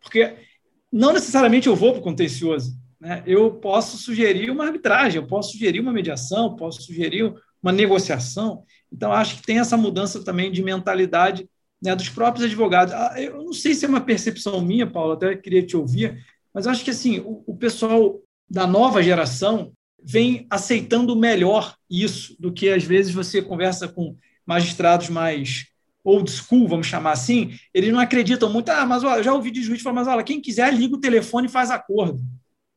[0.00, 0.36] porque
[0.92, 2.76] não necessariamente eu vou para o contencioso.
[3.00, 3.22] Né?
[3.26, 8.64] Eu posso sugerir uma arbitragem, eu posso sugerir uma mediação, posso sugerir uma negociação.
[8.92, 11.48] Então, acho que tem essa mudança também de mentalidade
[11.82, 12.92] né, dos próprios advogados.
[12.92, 16.66] Ah, eu não sei se é uma percepção minha, Paulo, até queria te ouvir, mas
[16.66, 22.68] acho que assim o, o pessoal da nova geração vem aceitando melhor isso do que
[22.68, 25.66] às vezes você conversa com magistrados mais
[26.02, 28.70] old school, vamos chamar assim, eles não acreditam muito.
[28.70, 31.00] Ah, mas olha, eu já ouvi de juiz falar, mas olha, quem quiser liga o
[31.00, 32.20] telefone e faz acordo.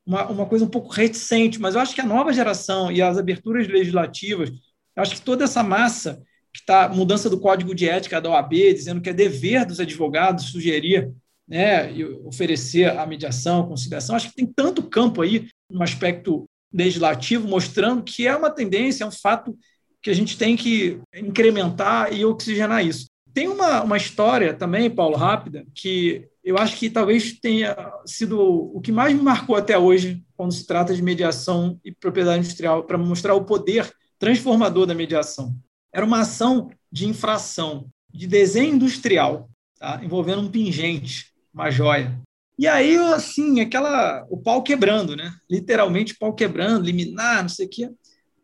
[0.06, 3.18] Uma, uma coisa um pouco reticente, mas eu acho que a nova geração e as
[3.18, 4.52] aberturas legislativas,
[4.96, 6.22] acho que toda essa massa
[6.54, 10.52] que está mudança do código de ética da OAB, dizendo que é dever dos advogados
[10.52, 11.12] sugerir
[11.48, 14.16] né, e oferecer a mediação, a conciliação.
[14.16, 19.08] Acho que tem tanto campo aí no aspecto legislativo mostrando que é uma tendência, é
[19.08, 19.58] um fato
[20.02, 23.08] que a gente tem que incrementar e oxigenar isso.
[23.34, 28.80] Tem uma, uma história também, Paulo, rápida, que eu acho que talvez tenha sido o
[28.80, 32.98] que mais me marcou até hoje quando se trata de mediação e propriedade industrial, para
[32.98, 35.56] mostrar o poder transformador da mediação.
[35.92, 40.00] Era uma ação de infração, de desenho industrial, tá?
[40.04, 42.20] envolvendo um pingente, uma joia.
[42.58, 45.34] E aí, assim, aquela, o pau quebrando, né?
[45.50, 47.90] Literalmente, pau quebrando, liminar, não sei o quê.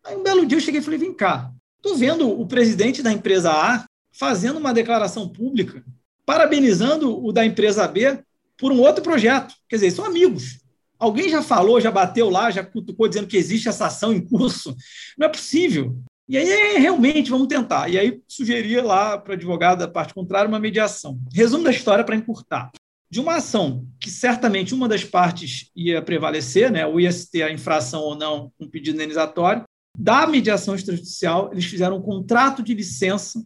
[0.04, 3.12] Aí, um belo dia, eu cheguei e falei: vem cá, estou vendo o presidente da
[3.12, 3.84] empresa A
[4.20, 5.82] fazendo uma declaração pública,
[6.26, 8.22] parabenizando o da empresa B
[8.58, 9.54] por um outro projeto.
[9.66, 10.60] Quer dizer, são amigos.
[10.98, 14.76] Alguém já falou, já bateu lá, já cutucou dizendo que existe essa ação em curso.
[15.16, 15.96] Não é possível.
[16.28, 17.88] E aí, é, realmente, vamos tentar.
[17.88, 21.18] E aí, sugeria lá para o advogado da parte contrária uma mediação.
[21.32, 22.70] Resumo da história para encurtar
[23.10, 27.50] de uma ação que certamente uma das partes ia prevalecer, né, ou ia ter a
[27.50, 29.64] infração ou não, um pedido indenizatório,
[29.98, 33.42] da mediação extrajudicial, eles fizeram um contrato de licença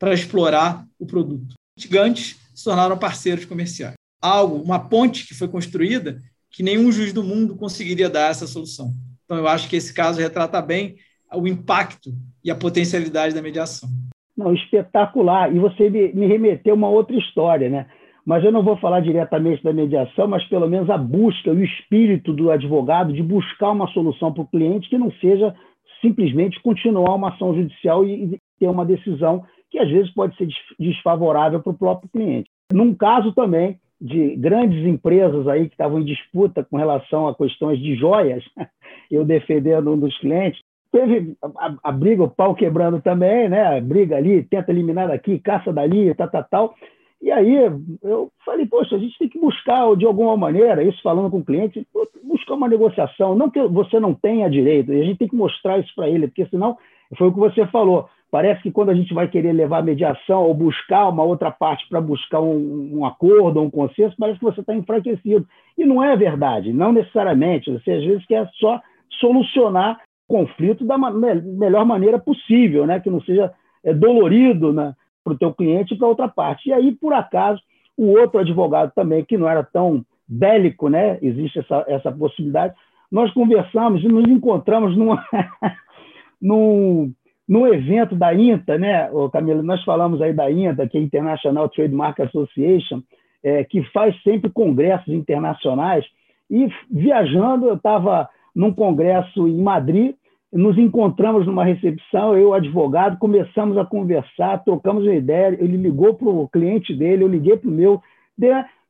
[0.00, 1.54] para explorar o produto.
[1.76, 3.94] Os gigantes se tornaram parceiros comerciais.
[4.20, 6.18] Algo, uma ponte que foi construída
[6.50, 8.92] que nenhum juiz do mundo conseguiria dar essa solução.
[9.24, 10.96] Então, eu acho que esse caso retrata bem
[11.32, 12.10] o impacto
[12.42, 13.88] e a potencialidade da mediação.
[14.36, 15.54] Não, espetacular.
[15.54, 17.86] E você me remeteu a uma outra história, né?
[18.24, 22.32] mas eu não vou falar diretamente da mediação, mas pelo menos a busca, o espírito
[22.32, 25.54] do advogado de buscar uma solução para o cliente que não seja
[26.00, 31.60] simplesmente continuar uma ação judicial e ter uma decisão que às vezes pode ser desfavorável
[31.60, 32.50] para o próprio cliente.
[32.72, 37.78] Num caso também de grandes empresas aí que estavam em disputa com relação a questões
[37.78, 38.42] de joias,
[39.10, 43.76] eu defendendo um dos clientes, teve a, a, briga, o pau quebrando também, né?
[43.76, 46.74] A briga ali, tenta eliminar daqui, caça dali, tal, tal, tal.
[47.22, 47.54] E aí
[48.02, 51.44] eu falei, poxa, a gente tem que buscar, de alguma maneira, isso falando com o
[51.44, 51.86] cliente,
[52.24, 55.92] buscar uma negociação, não que você não tenha direito, a gente tem que mostrar isso
[55.94, 56.78] para ele, porque senão,
[57.18, 60.44] foi o que você falou, parece que quando a gente vai querer levar a mediação
[60.44, 64.60] ou buscar uma outra parte para buscar um, um, acordo um consenso, parece que você
[64.60, 65.46] está enfraquecido.
[65.76, 67.70] E não é verdade, não necessariamente.
[67.72, 68.80] Você às vezes quer só
[69.20, 73.00] solucionar conflito da melhor maneira possível, né?
[73.00, 74.94] que não seja é, dolorido né?
[75.24, 76.68] para o teu cliente e para outra parte.
[76.68, 77.60] E aí, por acaso,
[77.96, 81.18] o outro advogado também, que não era tão bélico, né?
[81.20, 82.74] existe essa, essa possibilidade,
[83.10, 85.20] nós conversamos e nos encontramos numa,
[86.40, 87.12] num,
[87.50, 89.60] num evento da INTA, né, Camila?
[89.60, 93.02] Nós falamos aí da INTA, que é International Trademark Association,
[93.42, 96.06] é, que faz sempre congressos internacionais.
[96.48, 100.14] E viajando, eu estava num congresso em Madrid
[100.52, 106.28] nos encontramos numa recepção, eu, advogado, começamos a conversar, trocamos uma ideia, ele ligou para
[106.28, 108.02] o cliente dele, eu liguei para o meu,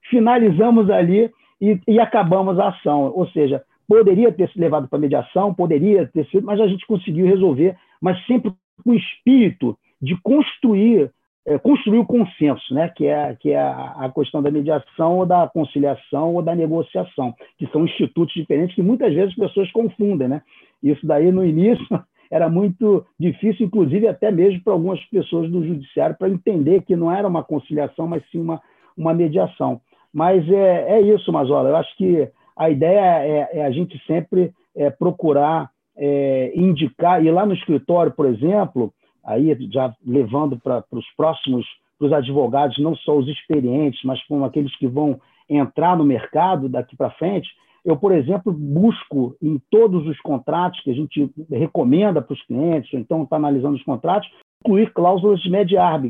[0.09, 3.13] finalizamos ali e, e, acabamos a ação.
[3.15, 7.27] Ou seja, poderia ter se levado para mediação, poderia ter sido, mas a gente conseguiu
[7.27, 11.11] resolver, mas sempre com o espírito de construir
[11.47, 12.89] é, construir o consenso, né?
[12.95, 17.67] que é, que é a, questão da mediação ou da conciliação ou da negociação, que
[17.69, 20.29] são institutos diferentes que muitas vezes as pessoas confundem.
[20.29, 20.43] Né?
[20.83, 21.87] Isso daí, no início,
[22.31, 27.11] era muito difícil, inclusive até mesmo para algumas pessoas do judiciário, para entender que não
[27.11, 28.61] era uma conciliação, mas sim uma,
[28.97, 29.81] uma mediação.
[30.13, 31.71] Mas é, é isso, Mazola.
[31.71, 37.31] Eu acho que a ideia é, é a gente sempre é, procurar é, indicar, e
[37.31, 41.67] lá no escritório, por exemplo, aí já levando para os próximos,
[41.99, 46.69] para os advogados, não só os experientes, mas como aqueles que vão entrar no mercado
[46.69, 47.49] daqui para frente,
[47.85, 52.93] eu, por exemplo, busco em todos os contratos que a gente recomenda para os clientes,
[52.93, 54.31] ou então está analisando os contratos,
[54.65, 55.51] incluir cláusulas de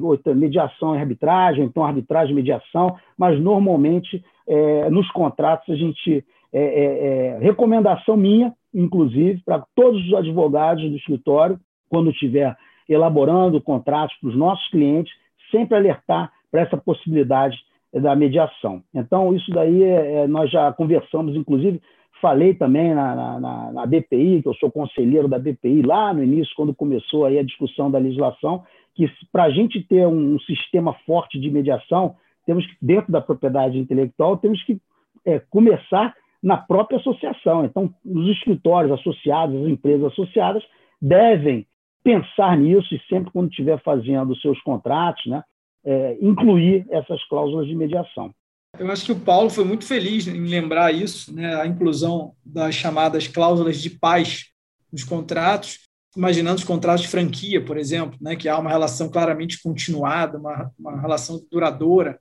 [0.02, 5.76] ou então mediação e arbitragem, então arbitragem e mediação, mas normalmente é, nos contratos a
[5.76, 6.24] gente.
[6.52, 11.58] É, é, é recomendação minha, inclusive, para todos os advogados do escritório,
[11.88, 12.56] quando tiver
[12.88, 15.12] elaborando contratos para os nossos clientes,
[15.50, 17.56] sempre alertar para essa possibilidade
[17.92, 18.82] da mediação.
[18.94, 21.80] Então, isso daí é, é nós já conversamos, inclusive,
[22.20, 26.54] falei também na, na, na, BPI, que eu sou conselheiro da BPI, lá no início,
[26.54, 28.62] quando começou aí a discussão da legislação,
[28.94, 33.20] que para a gente ter um, um, sistema forte de mediação, temos que, dentro da
[33.20, 34.78] propriedade intelectual, temos que
[35.24, 37.64] é, começar na própria associação.
[37.64, 40.62] Então, os escritórios associados, as empresas associadas,
[41.00, 41.66] devem
[42.02, 45.42] pensar nisso e sempre quando estiver fazendo seus contratos, né,
[45.84, 48.34] é, incluir essas cláusulas de mediação.
[48.78, 52.74] Eu acho que o Paulo foi muito feliz em lembrar isso, né, a inclusão das
[52.74, 54.46] chamadas cláusulas de paz
[54.92, 55.80] nos contratos,
[56.16, 60.70] imaginando os contratos de franquia, por exemplo, né, que há uma relação claramente continuada, uma,
[60.78, 62.18] uma relação duradoura.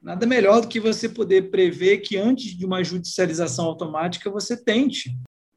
[0.00, 5.16] Nada melhor do que você poder prever que antes de uma judicialização automática você tente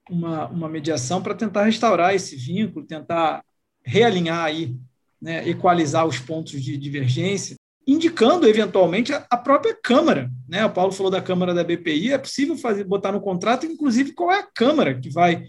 [0.10, 3.44] uma, uma mediação para tentar restaurar esse vínculo, tentar
[3.84, 4.76] realinhar aí,
[5.22, 10.32] né, equalizar os pontos de divergência, indicando eventualmente a própria Câmara.
[10.48, 10.66] Né?
[10.66, 14.32] O Paulo falou da Câmara da BPI, é possível fazer, botar no contrato, inclusive, qual
[14.32, 15.46] é a Câmara que vai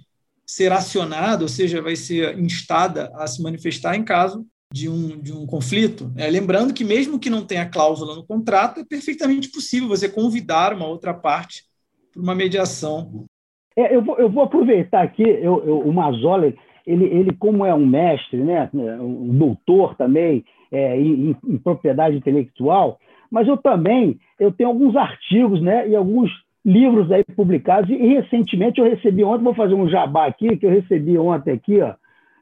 [0.47, 5.33] ser acionada, ou seja, vai ser instada a se manifestar em caso de um, de
[5.33, 6.11] um conflito.
[6.17, 10.73] É, lembrando que, mesmo que não tenha cláusula no contrato, é perfeitamente possível você convidar
[10.73, 11.65] uma outra parte
[12.13, 13.27] para uma mediação.
[13.77, 16.53] É, eu, vou, eu vou aproveitar aqui, eu, eu, o Mazola,
[16.87, 22.99] ele, ele, como é um mestre, né, um doutor também é, em, em, propriedade intelectual,
[23.31, 26.31] mas eu também eu tenho alguns artigos né, e alguns
[26.65, 30.71] livros aí publicados, e, recentemente eu recebi ontem, vou fazer um jabá aqui, que eu
[30.71, 31.95] recebi ontem aqui, ó,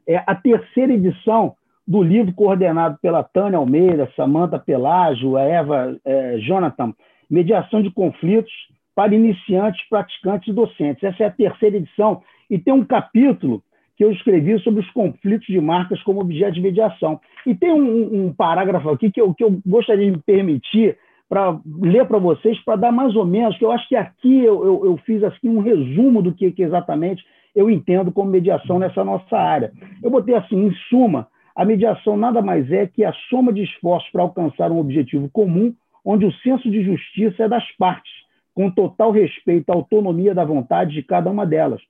[0.07, 1.55] é a terceira edição
[1.89, 6.93] do livro coordenado pela Tânia Almeida, Samanta Pelágio, a Eva é, Jonathan,
[7.31, 8.53] Mediação de Conflitos
[8.95, 11.03] para Iniciantes, Praticantes e Docentes.
[11.03, 12.21] Essa é a terceira edição,
[12.51, 13.63] e tem um capítulo
[13.97, 17.19] que eu escrevi sobre os conflitos de marcas como objeto de mediação.
[17.47, 20.97] E tem um, um parágrafo aqui que eu, que eu gostaria de me permitir
[21.27, 24.65] para ler para vocês, para dar mais ou menos, que eu acho que aqui eu,
[24.65, 27.25] eu, eu fiz assim, um resumo do que, que, exatamente
[27.55, 29.73] eu entendo como mediação nessa nossa área.
[30.03, 31.27] Eu botei assim, em suma,
[31.59, 35.75] a mediação nada mais é que a soma de esforços para alcançar um objetivo comum,
[36.05, 38.13] onde o senso de justiça é das partes,
[38.55, 41.83] com total respeito à autonomia da vontade de cada uma delas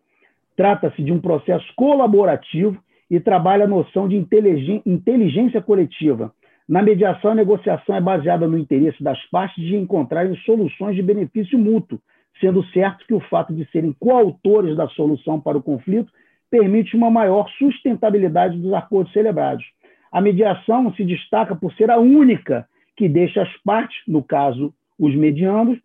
[0.57, 6.33] Trata-se de um processo colaborativo e trabalha a noção de inteligência coletiva.
[6.69, 11.57] Na mediação, a negociação é baseada no interesse das partes de encontrarem soluções de benefício
[11.57, 12.01] mútuo,
[12.41, 16.11] sendo certo que o fato de serem coautores da solução para o conflito
[16.51, 19.65] permite uma maior sustentabilidade dos acordos celebrados.
[20.11, 25.15] A mediação se destaca por ser a única que deixa as partes, no caso os
[25.15, 25.79] medianos,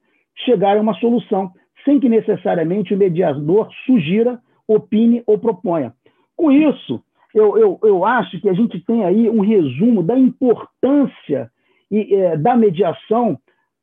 [0.46, 1.52] chegarem a uma solução,
[1.86, 5.94] sem que necessariamente o mediador sugira opine ou proponha.
[6.36, 11.52] Com isso, eu, eu, eu acho que a gente tem aí um resumo da importância
[11.92, 13.38] e, é, da mediação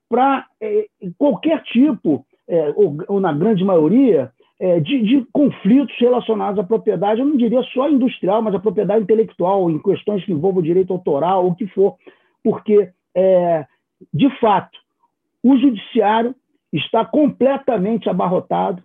[0.08, 6.60] para é, qualquer tipo, é, ou, ou, na grande maioria, é, de, de, conflitos relacionados
[6.60, 10.62] à propriedade, eu não diria só industrial, mas à propriedade intelectual, em questões que envolvam
[10.62, 11.96] direito autoral, o que for,
[12.44, 13.64] porque, é,
[14.12, 14.78] de fato,
[15.42, 16.34] o judiciário
[16.70, 18.82] está completamente abarrotado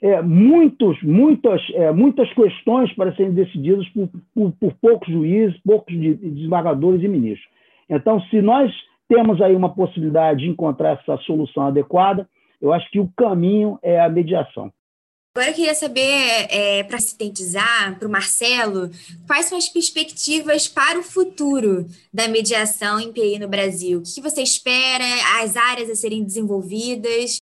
[0.00, 5.94] é, muitos, muitas, é, muitas questões para serem decididas por, por, por poucos juízes, poucos
[5.94, 7.48] desembargadores e ministros.
[7.88, 8.72] Então, se nós
[9.08, 12.28] temos aí uma possibilidade de encontrar essa solução adequada,
[12.60, 14.70] eu acho que o caminho é a mediação.
[15.36, 18.90] Agora eu queria saber, é, para sintetizar, para o Marcelo,
[19.26, 23.98] quais são as perspectivas para o futuro da mediação em PI no Brasil?
[23.98, 25.04] O que você espera,
[25.42, 27.36] as áreas a serem desenvolvidas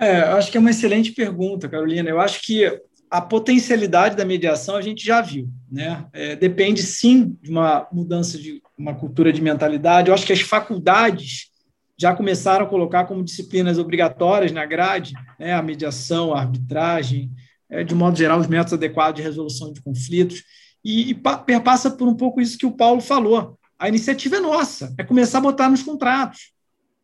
[0.00, 2.08] é, acho que é uma excelente pergunta, Carolina.
[2.08, 2.64] Eu acho que
[3.10, 6.06] a potencialidade da mediação a gente já viu, né?
[6.12, 10.08] É, depende sim de uma mudança de uma cultura de mentalidade.
[10.08, 11.51] Eu acho que as faculdades
[12.02, 17.30] já começaram a colocar como disciplinas obrigatórias na grade né, a mediação, a arbitragem,
[17.70, 20.42] é, de modo geral, os métodos adequados de resolução de conflitos.
[20.84, 23.58] E, e perpassa por um pouco isso que o Paulo falou.
[23.78, 26.52] A iniciativa é nossa, é começar a botar nos contratos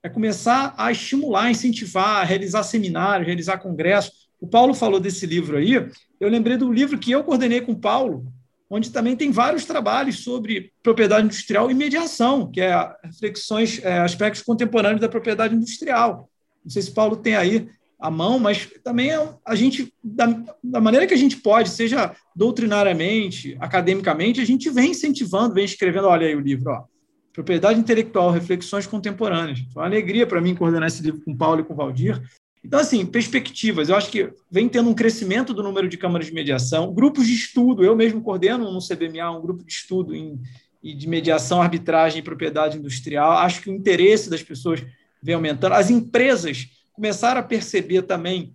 [0.02, 4.28] é começar a estimular, incentivar, a realizar seminários, realizar congressos.
[4.40, 5.74] O Paulo falou desse livro aí,
[6.20, 8.32] eu lembrei do livro que eu coordenei com o Paulo,
[8.70, 14.42] onde também tem vários trabalhos sobre propriedade industrial e mediação, que é reflexões, é, aspectos
[14.42, 16.28] contemporâneos da propriedade industrial.
[16.64, 20.26] Não sei se Paulo tem aí a mão, mas também é a gente, da,
[20.62, 26.06] da, maneira que a gente pode, seja doutrinariamente, academicamente, a gente vem incentivando, vem escrevendo,
[26.06, 26.84] olha aí o livro, ó,
[27.32, 29.60] Propriedade Intelectual, Reflexões Contemporâneas.
[29.72, 32.20] Foi uma alegria para mim coordenar esse livro com o Paulo e com o Valdir.
[32.64, 33.88] Então, assim, perspectivas.
[33.88, 37.34] Eu acho que vem tendo um crescimento do número de câmaras de mediação, grupos de
[37.34, 37.84] estudo.
[37.84, 40.40] Eu mesmo coordeno no CBMA um grupo de estudo em,
[40.82, 43.32] de mediação, arbitragem e propriedade industrial.
[43.32, 44.84] Acho que o interesse das pessoas
[45.22, 45.74] vem aumentando.
[45.74, 48.54] As empresas começaram a perceber também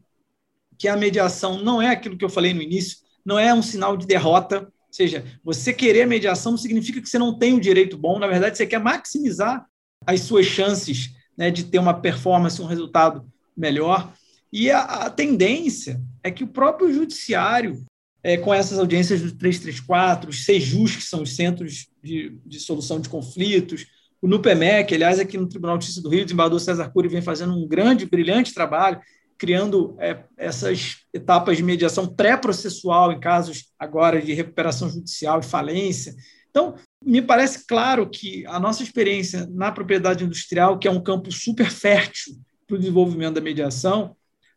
[0.77, 3.95] que a mediação não é aquilo que eu falei no início, não é um sinal
[3.95, 8.19] de derrota, ou seja, você querer mediação significa que você não tem o direito bom,
[8.19, 9.65] na verdade, você quer maximizar
[10.05, 13.25] as suas chances né, de ter uma performance, um resultado
[13.55, 14.13] melhor.
[14.51, 17.83] E a, a tendência é que o próprio judiciário,
[18.21, 22.99] é, com essas audiências do 334, os SEJUS, que são os Centros de, de Solução
[22.99, 23.87] de Conflitos,
[24.21, 27.21] o NUPEMEC, aliás, aqui no Tribunal de Justiça do Rio, o desembargador César Cury vem
[27.21, 29.01] fazendo um grande, brilhante trabalho,
[29.37, 36.15] criando é, essas etapas de mediação pré-processual em casos agora de recuperação judicial e falência.
[36.49, 41.29] Então, me parece claro que a nossa experiência na propriedade industrial, que é um campo
[41.29, 42.35] super fértil
[42.74, 44.15] para o desenvolvimento da mediação,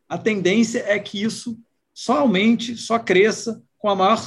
[0.09, 1.59] a tendência é que isso
[1.93, 4.19] só aumente, só cresça com a maior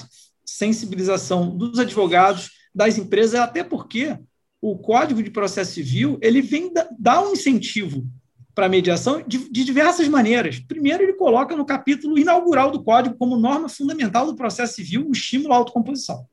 [0.44, 4.16] sensibilização dos advogados, das empresas, até porque
[4.60, 8.06] o Código de Processo Civil ele vem dar um incentivo
[8.54, 10.60] para a mediação de, de, diversas maneiras.
[10.60, 15.12] Primeiro, ele coloca no capítulo inaugural do Código como norma fundamental do processo civil o
[15.12, 16.26] estímulo à autocomposição.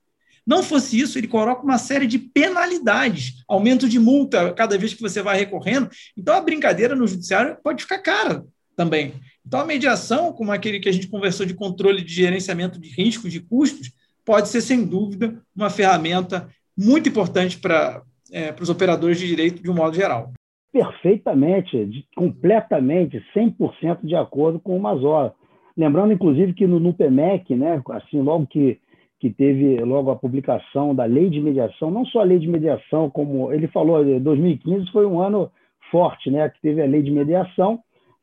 [0.48, 5.02] Não fosse isso, ele coloca uma série de penalidades, aumento de multa cada vez que
[5.02, 5.90] você vai recorrendo.
[6.16, 9.16] Então, a brincadeira no judiciário pode ficar cara também.
[9.46, 13.34] Então, a mediação, como aquele que a gente conversou de controle de gerenciamento de riscos,
[13.34, 13.92] de custos,
[14.24, 19.70] pode ser, sem dúvida, uma ferramenta muito importante para é, os operadores de direito de
[19.70, 20.32] um modo geral.
[20.72, 25.34] Perfeitamente, de, completamente, 100% de acordo com o Mazola.
[25.76, 28.80] Lembrando, inclusive, que no, no PMEC, né, assim, logo que,
[29.20, 33.10] que teve logo a publicação da lei de mediação, não só a lei de mediação,
[33.10, 35.52] como ele falou, 2015 foi um ano
[35.92, 37.80] forte, né, que teve a lei de mediação,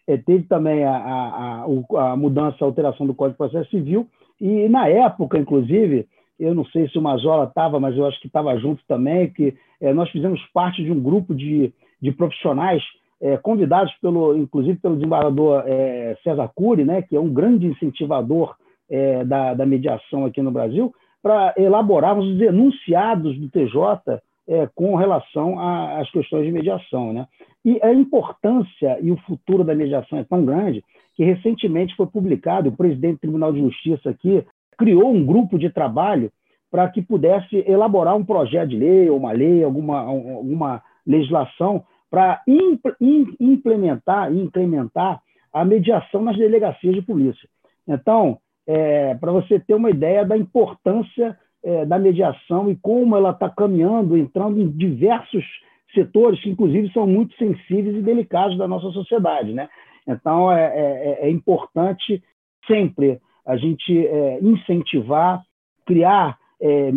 [0.06, 4.06] é, teve também a, a, a, a mudança, a alteração do Código de Processo Civil,
[4.40, 6.06] e na época, inclusive,
[6.38, 9.54] eu não sei se o Mazola estava, mas eu acho que estava junto também, que
[9.80, 12.82] é, nós fizemos parte de um grupo de, de profissionais
[13.20, 18.54] é, convidados, pelo, inclusive pelo desembargador é, César Cury, né, que é um grande incentivador
[18.90, 24.94] é, da, da mediação aqui no Brasil, para elaborarmos os enunciados do TJ é, com
[24.94, 27.12] relação às questões de mediação.
[27.12, 27.26] Né?
[27.64, 32.68] E a importância e o futuro da mediação é tão grande que recentemente foi publicado,
[32.68, 34.44] o presidente do Tribunal de Justiça aqui
[34.76, 36.30] criou um grupo de trabalho
[36.70, 42.42] para que pudesse elaborar um projeto de lei, ou uma lei, alguma, alguma legislação para
[43.40, 44.50] implementar e
[45.52, 47.48] a mediação nas delegacias de polícia.
[47.86, 53.30] Então, é, para você ter uma ideia da importância é, da mediação e como ela
[53.30, 55.44] está caminhando, entrando em diversos
[55.94, 59.52] setores que, inclusive, são muito sensíveis e delicados da nossa sociedade.
[59.52, 59.68] Né?
[60.06, 62.22] Então, é, é, é importante
[62.66, 65.42] sempre a gente é, incentivar,
[65.86, 66.90] criar é,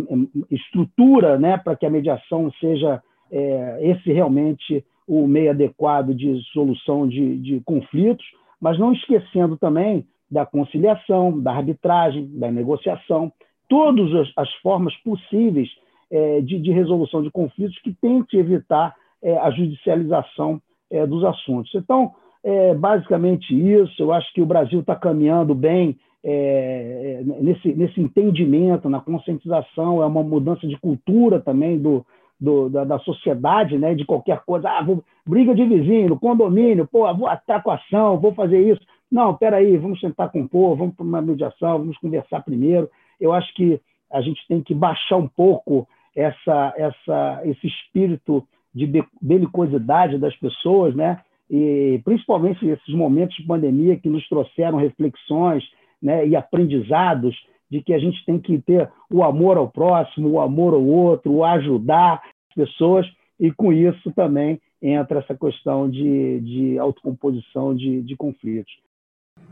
[0.49, 3.01] estrutura né, para que a mediação seja
[3.32, 8.26] é, esse realmente o meio adequado de solução de, de conflitos,
[8.59, 13.32] mas não esquecendo também da conciliação, da arbitragem, da negociação,
[13.70, 15.70] todas as, as formas possíveis
[16.12, 21.74] é, de, de, resolução de conflitos que tente evitar é, a judicialização é, dos assuntos.
[21.76, 22.14] Então,
[22.44, 24.02] é basicamente isso.
[24.02, 30.02] Eu acho que o Brasil está caminhando bem é, é, nesse, nesse entendimento, na conscientização,
[30.02, 32.06] é uma mudança de cultura também do,
[32.40, 34.70] do da, da, sociedade, né, de qualquer coisa.
[34.70, 38.82] Ah, vou, briga de vizinho, condomínio, pô, vou atar com ação, vou fazer isso.
[39.12, 42.89] Não, peraí, vamos sentar com o povo, vamos para uma mediação, vamos conversar primeiro.
[43.20, 43.80] Eu acho que
[44.12, 50.95] a gente tem que baixar um pouco essa, essa, esse espírito de belicosidade das pessoas,
[50.95, 51.22] né?
[51.49, 55.64] e principalmente esses momentos de pandemia que nos trouxeram reflexões,
[56.01, 57.36] né, e aprendizados
[57.70, 61.32] de que a gente tem que ter o amor ao próximo, o amor ao outro,
[61.32, 63.05] o ajudar as pessoas,
[63.39, 68.72] e com isso também entra essa questão de, de autocomposição de, de conflitos.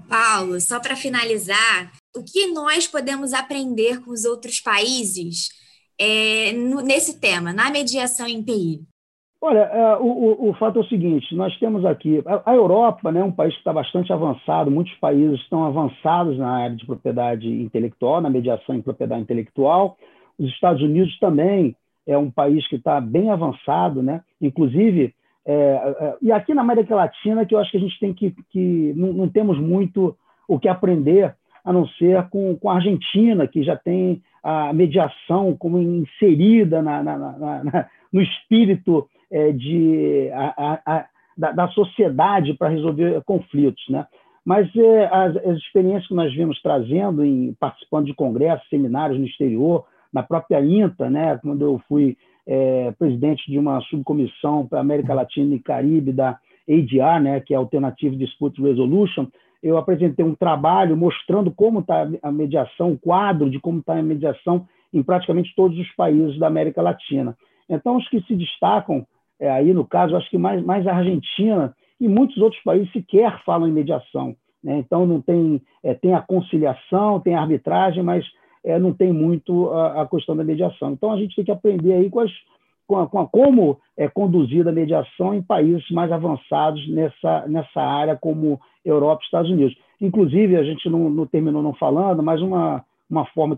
[0.08, 5.50] Paulo, só para finalizar, o que nós podemos aprender com os outros países
[6.00, 6.52] é,
[6.84, 8.82] nesse tema, na mediação em PI?
[9.42, 13.12] Olha, é, o, o, o, fato é o seguinte: nós temos aqui a, a Europa,
[13.12, 17.48] né, um país que está bastante avançado, muitos países estão avançados na área de propriedade
[17.48, 19.98] intelectual, na mediação em propriedade intelectual.
[20.40, 21.76] Os Estados Unidos também
[22.08, 24.22] é um país que está bem avançado, né?
[24.42, 25.14] Inclusive,
[25.46, 28.36] é, é, e aqui na América Latina, que eu acho que a gente tem que,
[28.50, 30.16] que não, não temos muito
[30.48, 35.56] o que aprender, a não ser com, com a Argentina, que já tem a mediação
[35.58, 42.70] como inserida na, na, na, no espírito é, de, a, a, da, da, sociedade para
[42.70, 43.84] resolver conflitos.
[43.90, 44.06] Né?
[44.46, 49.26] Mas é, as, as, experiências que nós vimos trazendo, em participando de congressos, seminários no
[49.26, 52.16] exterior, na própria INTA, né, quando eu fui
[52.48, 57.58] é, presidente de uma subcomissão para América Latina e Caribe da ADR, né, que é
[57.58, 59.28] Alternative Dispute Resolution,
[59.62, 64.04] eu apresentei um trabalho mostrando como está a mediação, o quadro de como está a
[64.04, 67.36] mediação em praticamente todos os países da América Latina.
[67.68, 69.06] Então, os que se destacam
[69.40, 73.42] é, aí no caso, acho que mais, mais a Argentina e muitos outros países sequer
[73.44, 74.36] falam em mediação.
[74.64, 74.78] Né?
[74.78, 78.26] Então, não tem, é, tem a conciliação, tem a arbitragem, mas
[78.66, 80.92] é, não tem muito a, a, questão da mediação.
[80.92, 82.32] Então, a gente tem que aprender aí com, as,
[82.88, 87.80] com, a, com a, como é conduzida a mediação em países mais avançados nessa, nessa
[87.80, 89.78] área, como Europa e Estados Unidos.
[90.02, 93.58] Inclusive, a gente não, não terminou não falando, mas uma, uma forma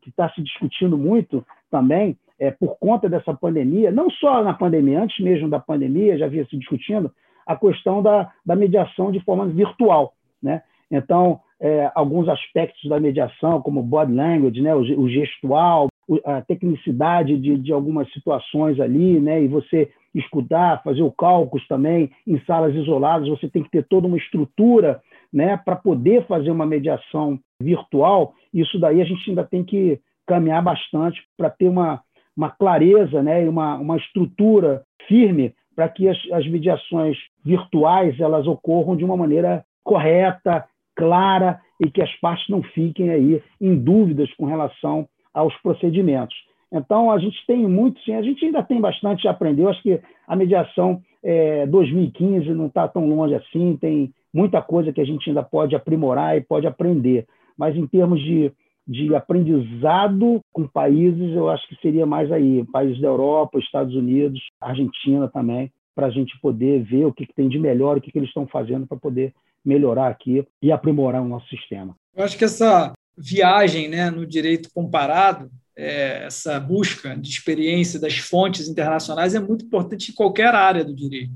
[0.00, 5.02] que está se discutindo muito também, é, por conta dessa pandemia, não só na pandemia,
[5.02, 7.10] antes mesmo da pandemia, já havia se discutindo,
[7.46, 10.14] a questão da, da mediação de forma virtual.
[10.42, 10.62] Né?
[10.90, 15.88] Então, é, alguns aspectos da mediação, como body language, né, o, gestual,
[16.24, 22.10] a tecnicidade de, de, algumas situações ali, né, e você escutar, fazer o cálculos também
[22.26, 25.00] em salas isoladas, você tem que ter toda uma estrutura
[25.32, 28.34] né, para poder fazer uma mediação virtual.
[28.52, 32.00] Isso daí a gente ainda tem que caminhar bastante para ter uma,
[32.36, 38.46] uma clareza né, e uma, uma estrutura firme para que as, as mediações virtuais elas
[38.46, 40.64] ocorram de uma maneira correta,
[40.94, 46.36] clara e que as partes não fiquem aí em dúvidas com relação aos procedimentos.
[46.72, 49.62] Então, a gente tem muito, sim, a gente ainda tem bastante a aprender.
[49.62, 54.92] Eu acho que a mediação é, 2015 não está tão longe assim, tem muita coisa
[54.92, 57.26] que a gente ainda pode aprimorar e pode aprender.
[57.56, 58.50] Mas, em termos de,
[58.86, 64.40] de aprendizado com países, eu acho que seria mais aí, países da Europa, Estados Unidos,
[64.60, 68.10] Argentina também, para a gente poder ver o que, que tem de melhor, o que,
[68.10, 69.32] que eles estão fazendo para poder
[69.64, 71.96] melhorar aqui e aprimorar o nosso sistema.
[72.14, 78.18] Eu acho que essa viagem né, no direito comparado, é, essa busca de experiência das
[78.18, 81.32] fontes internacionais é muito importante em qualquer área do direito.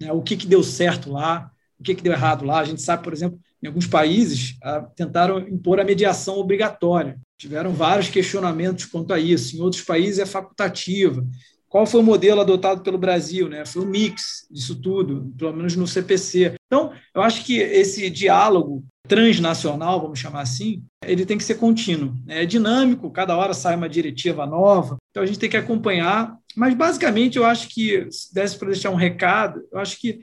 [0.00, 0.12] Né?
[0.12, 2.60] O que, que deu certo lá, o que, que deu errado lá.
[2.60, 7.18] A gente sabe, por exemplo, em alguns países a, tentaram impor a mediação obrigatória.
[7.38, 9.56] Tiveram vários questionamentos quanto a isso.
[9.56, 11.26] Em outros países é facultativa.
[11.70, 13.48] Qual foi o modelo adotado pelo Brasil?
[13.48, 13.64] Né?
[13.64, 16.54] Foi um mix disso tudo, pelo menos no CPC.
[16.66, 22.12] Então, eu acho que esse diálogo transnacional, vamos chamar assim, ele tem que ser contínuo.
[22.26, 22.42] Né?
[22.42, 26.36] É dinâmico, cada hora sai uma diretiva nova, então a gente tem que acompanhar.
[26.56, 30.20] Mas, basicamente, eu acho que, se desse para deixar um recado, eu acho que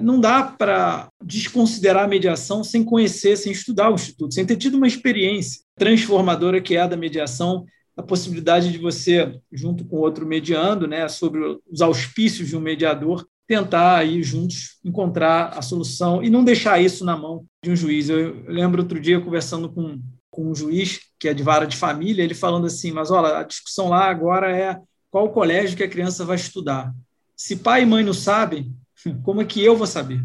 [0.00, 4.76] não dá para desconsiderar a mediação sem conhecer, sem estudar o Instituto, sem ter tido
[4.76, 7.64] uma experiência transformadora que é a da mediação
[7.96, 11.40] a possibilidade de você, junto com outro mediando, né, sobre
[11.70, 17.04] os auspícios de um mediador, tentar aí juntos encontrar a solução e não deixar isso
[17.04, 18.08] na mão de um juiz.
[18.08, 22.22] Eu, lembro outro dia conversando com, com um juiz que é de vara de família,
[22.22, 24.78] ele falando assim, mas olha, a discussão lá agora é
[25.10, 26.92] qual colégio que a criança vai estudar.
[27.36, 28.74] Se pai e mãe não sabem,
[29.22, 30.24] como é que eu vou saber?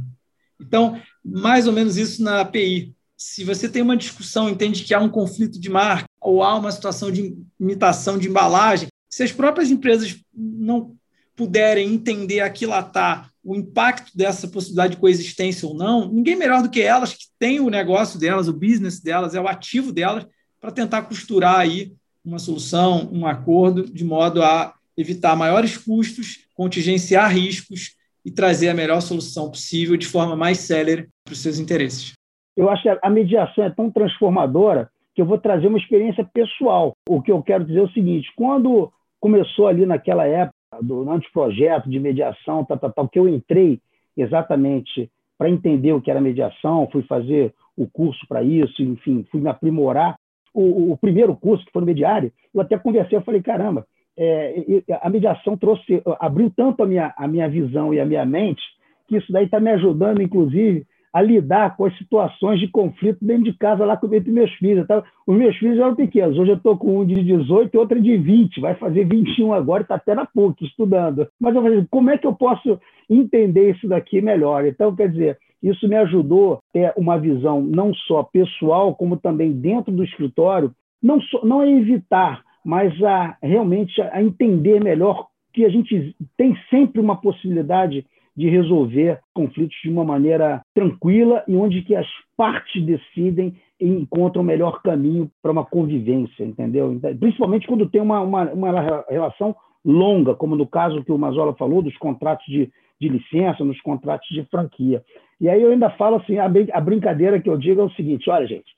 [0.60, 2.94] Então, mais ou menos isso na API.
[3.16, 6.72] Se você tem uma discussão, entende que há um conflito de marca, ou há uma
[6.72, 10.96] situação de imitação de embalagem, se as próprias empresas não
[11.36, 16.82] puderem entender, aquilatar o impacto dessa possibilidade de coexistência ou não, ninguém melhor do que
[16.82, 20.28] elas, que tem o negócio delas, o business delas, é o ativo delas,
[20.60, 21.94] para tentar costurar aí
[22.24, 27.96] uma solução, um acordo, de modo a evitar maiores custos, contingenciar riscos
[28.26, 32.12] e trazer a melhor solução possível de forma mais célere para os seus interesses.
[32.58, 34.90] Eu acho que a mediação é tão transformadora
[35.20, 36.94] que eu vou trazer uma experiência pessoal.
[37.10, 38.90] O que eu quero dizer é o seguinte: quando
[39.20, 43.82] começou ali naquela época do anteprojeto de mediação, tal, tal, tal, que eu entrei
[44.16, 49.42] exatamente para entender o que era mediação, fui fazer o curso para isso, enfim, fui
[49.42, 50.16] me aprimorar.
[50.54, 53.86] O, o, primeiro curso, que foi no mediário, eu até conversei, eu falei, caramba,
[54.18, 58.62] é, a mediação trouxe, abriu tanto a minha, a minha visão e a minha mente,
[59.08, 63.44] que isso daí está me ajudando, inclusive, a lidar com as situações de conflito dentro
[63.44, 64.86] de casa lá entre meus filhos.
[64.88, 65.04] Tá?
[65.26, 66.38] Os meus filhos eram pequenos.
[66.38, 68.62] Hoje eu estou com um de 18 e outro de 20.
[68.62, 71.28] Vai fazer 21 agora e está até na PUC estudando.
[71.40, 72.80] Mas eu falei, como é que eu posso
[73.10, 74.66] entender isso daqui melhor?
[74.66, 79.52] Então, quer dizer, isso me ajudou a ter uma visão não só pessoal, como também
[79.52, 85.66] dentro do escritório, não, só, não a evitar, mas a realmente a entender melhor que
[85.66, 88.06] a gente tem sempre uma possibilidade
[88.40, 94.42] de resolver conflitos de uma maneira tranquila e onde que as partes decidem e encontram
[94.42, 96.98] o melhor caminho para uma convivência, entendeu?
[97.20, 101.82] Principalmente quando tem uma, uma, uma relação longa, como no caso que o Mazola falou,
[101.82, 105.04] dos contratos de, de licença, nos contratos de franquia.
[105.42, 108.30] E aí eu ainda falo assim, a, a brincadeira que eu digo é o seguinte,
[108.30, 108.74] olha, gente,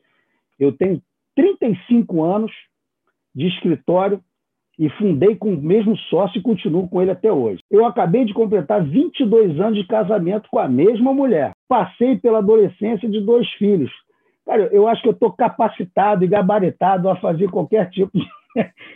[0.60, 1.00] eu tenho
[1.36, 2.52] 35 anos
[3.36, 4.20] de escritório
[4.82, 7.62] e fundei com o mesmo sócio e continuo com ele até hoje.
[7.70, 11.52] Eu acabei de completar 22 anos de casamento com a mesma mulher.
[11.70, 13.92] Passei pela adolescência de dois filhos.
[14.44, 18.12] Cara, eu acho que eu estou capacitado e gabaritado a fazer qualquer tipo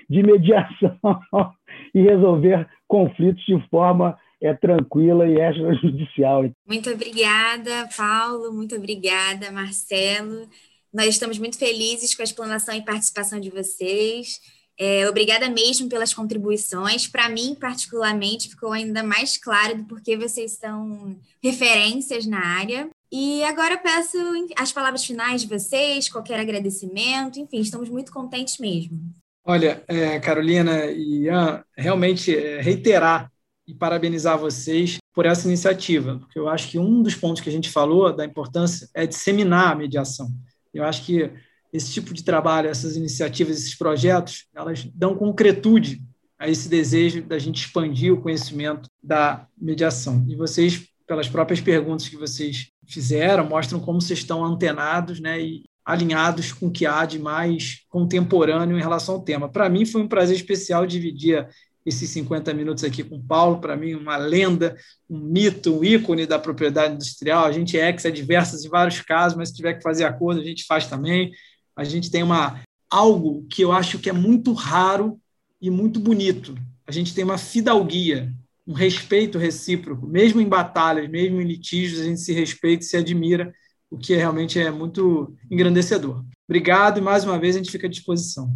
[0.09, 0.97] de, mediação
[1.93, 6.49] e resolver conflitos de forma é tranquila e extrajudicial.
[6.67, 8.51] Muito obrigada, Paulo.
[8.51, 10.47] Muito obrigada, Marcelo.
[10.91, 14.39] Nós estamos muito felizes com a explanação e participação de vocês.
[14.78, 17.07] É, obrigada mesmo pelas contribuições.
[17.07, 22.89] Para mim, particularmente, ficou ainda mais claro do porquê vocês são referências na área.
[23.11, 24.17] E agora peço
[24.57, 28.99] as palavras finais de vocês, qualquer agradecimento, enfim, estamos muito contentes mesmo.
[29.45, 33.32] Olha, é, Carolina e Ian, realmente é, reiterar
[33.67, 37.51] e parabenizar vocês por essa iniciativa, porque eu acho que um dos pontos que a
[37.51, 40.28] gente falou da importância é disseminar a mediação.
[40.73, 41.32] Eu acho que
[41.76, 46.01] esse tipo de trabalho, essas iniciativas, esses projetos, elas dão concretude
[46.39, 50.26] a esse desejo da gente expandir o conhecimento da mediação.
[50.28, 55.63] E vocês, pelas próprias perguntas que vocês fizeram, mostram como vocês estão antenados né, e
[55.84, 59.49] alinhados com o que há de mais contemporâneo em relação ao tema.
[59.49, 61.47] Para mim, foi um prazer especial dividir
[61.86, 64.76] esses 50 minutos aqui com o Paulo, para mim, uma lenda,
[65.07, 67.45] um mito, um ícone da propriedade industrial.
[67.45, 70.65] A gente é ex-adversas em vários casos, mas se tiver que fazer acordo, a gente
[70.65, 71.32] faz também.
[71.76, 75.19] A gente tem uma algo que eu acho que é muito raro
[75.61, 76.55] e muito bonito.
[76.88, 78.32] A gente tem uma fidalguia,
[78.67, 82.97] um respeito recíproco, mesmo em batalhas, mesmo em litígios, a gente se respeita e se
[82.97, 83.53] admira,
[83.89, 86.23] o que realmente é muito engrandecedor.
[86.47, 88.49] Obrigado e mais uma vez a gente fica à disposição.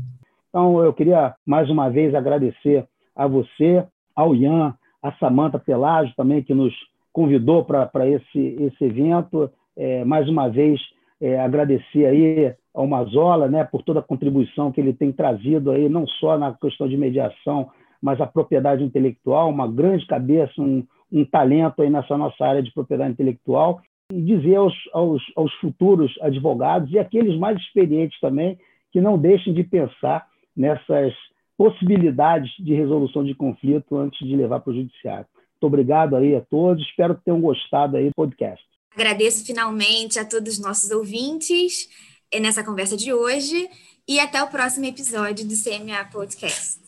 [0.50, 6.44] Então, eu queria mais uma vez agradecer a você, ao Ian, a Samanta Pelágio também,
[6.44, 6.74] que nos
[7.14, 9.50] convidou para esse, esse evento.
[9.76, 10.80] É, mais uma vez,
[11.22, 15.90] é, agradecer aí ao Mazola né, por toda a contribuição que ele tem trazido aí,
[15.90, 17.70] não só na questão de mediação,
[18.02, 22.72] mas a propriedade intelectual, uma grande cabeça, um, um talento aí nessa nossa área de
[22.72, 23.82] propriedade intelectual.
[24.14, 28.58] E dizer aos, aos, aos futuros advogados e aqueles mais experientes também
[28.94, 30.26] que não deixem de pensar
[30.56, 31.14] nessas
[31.58, 35.26] possibilidades de resolução de conflito antes de levar para o judiciário.
[35.52, 38.64] Muito obrigado aí a todos, espero que tenham gostado aí do podcast.
[38.96, 41.90] Agradeço finalmente a todos os nossos ouvintes
[42.38, 43.70] nessa conversa de hoje
[44.08, 46.80] e até o próximo episódio do CMA Podcast.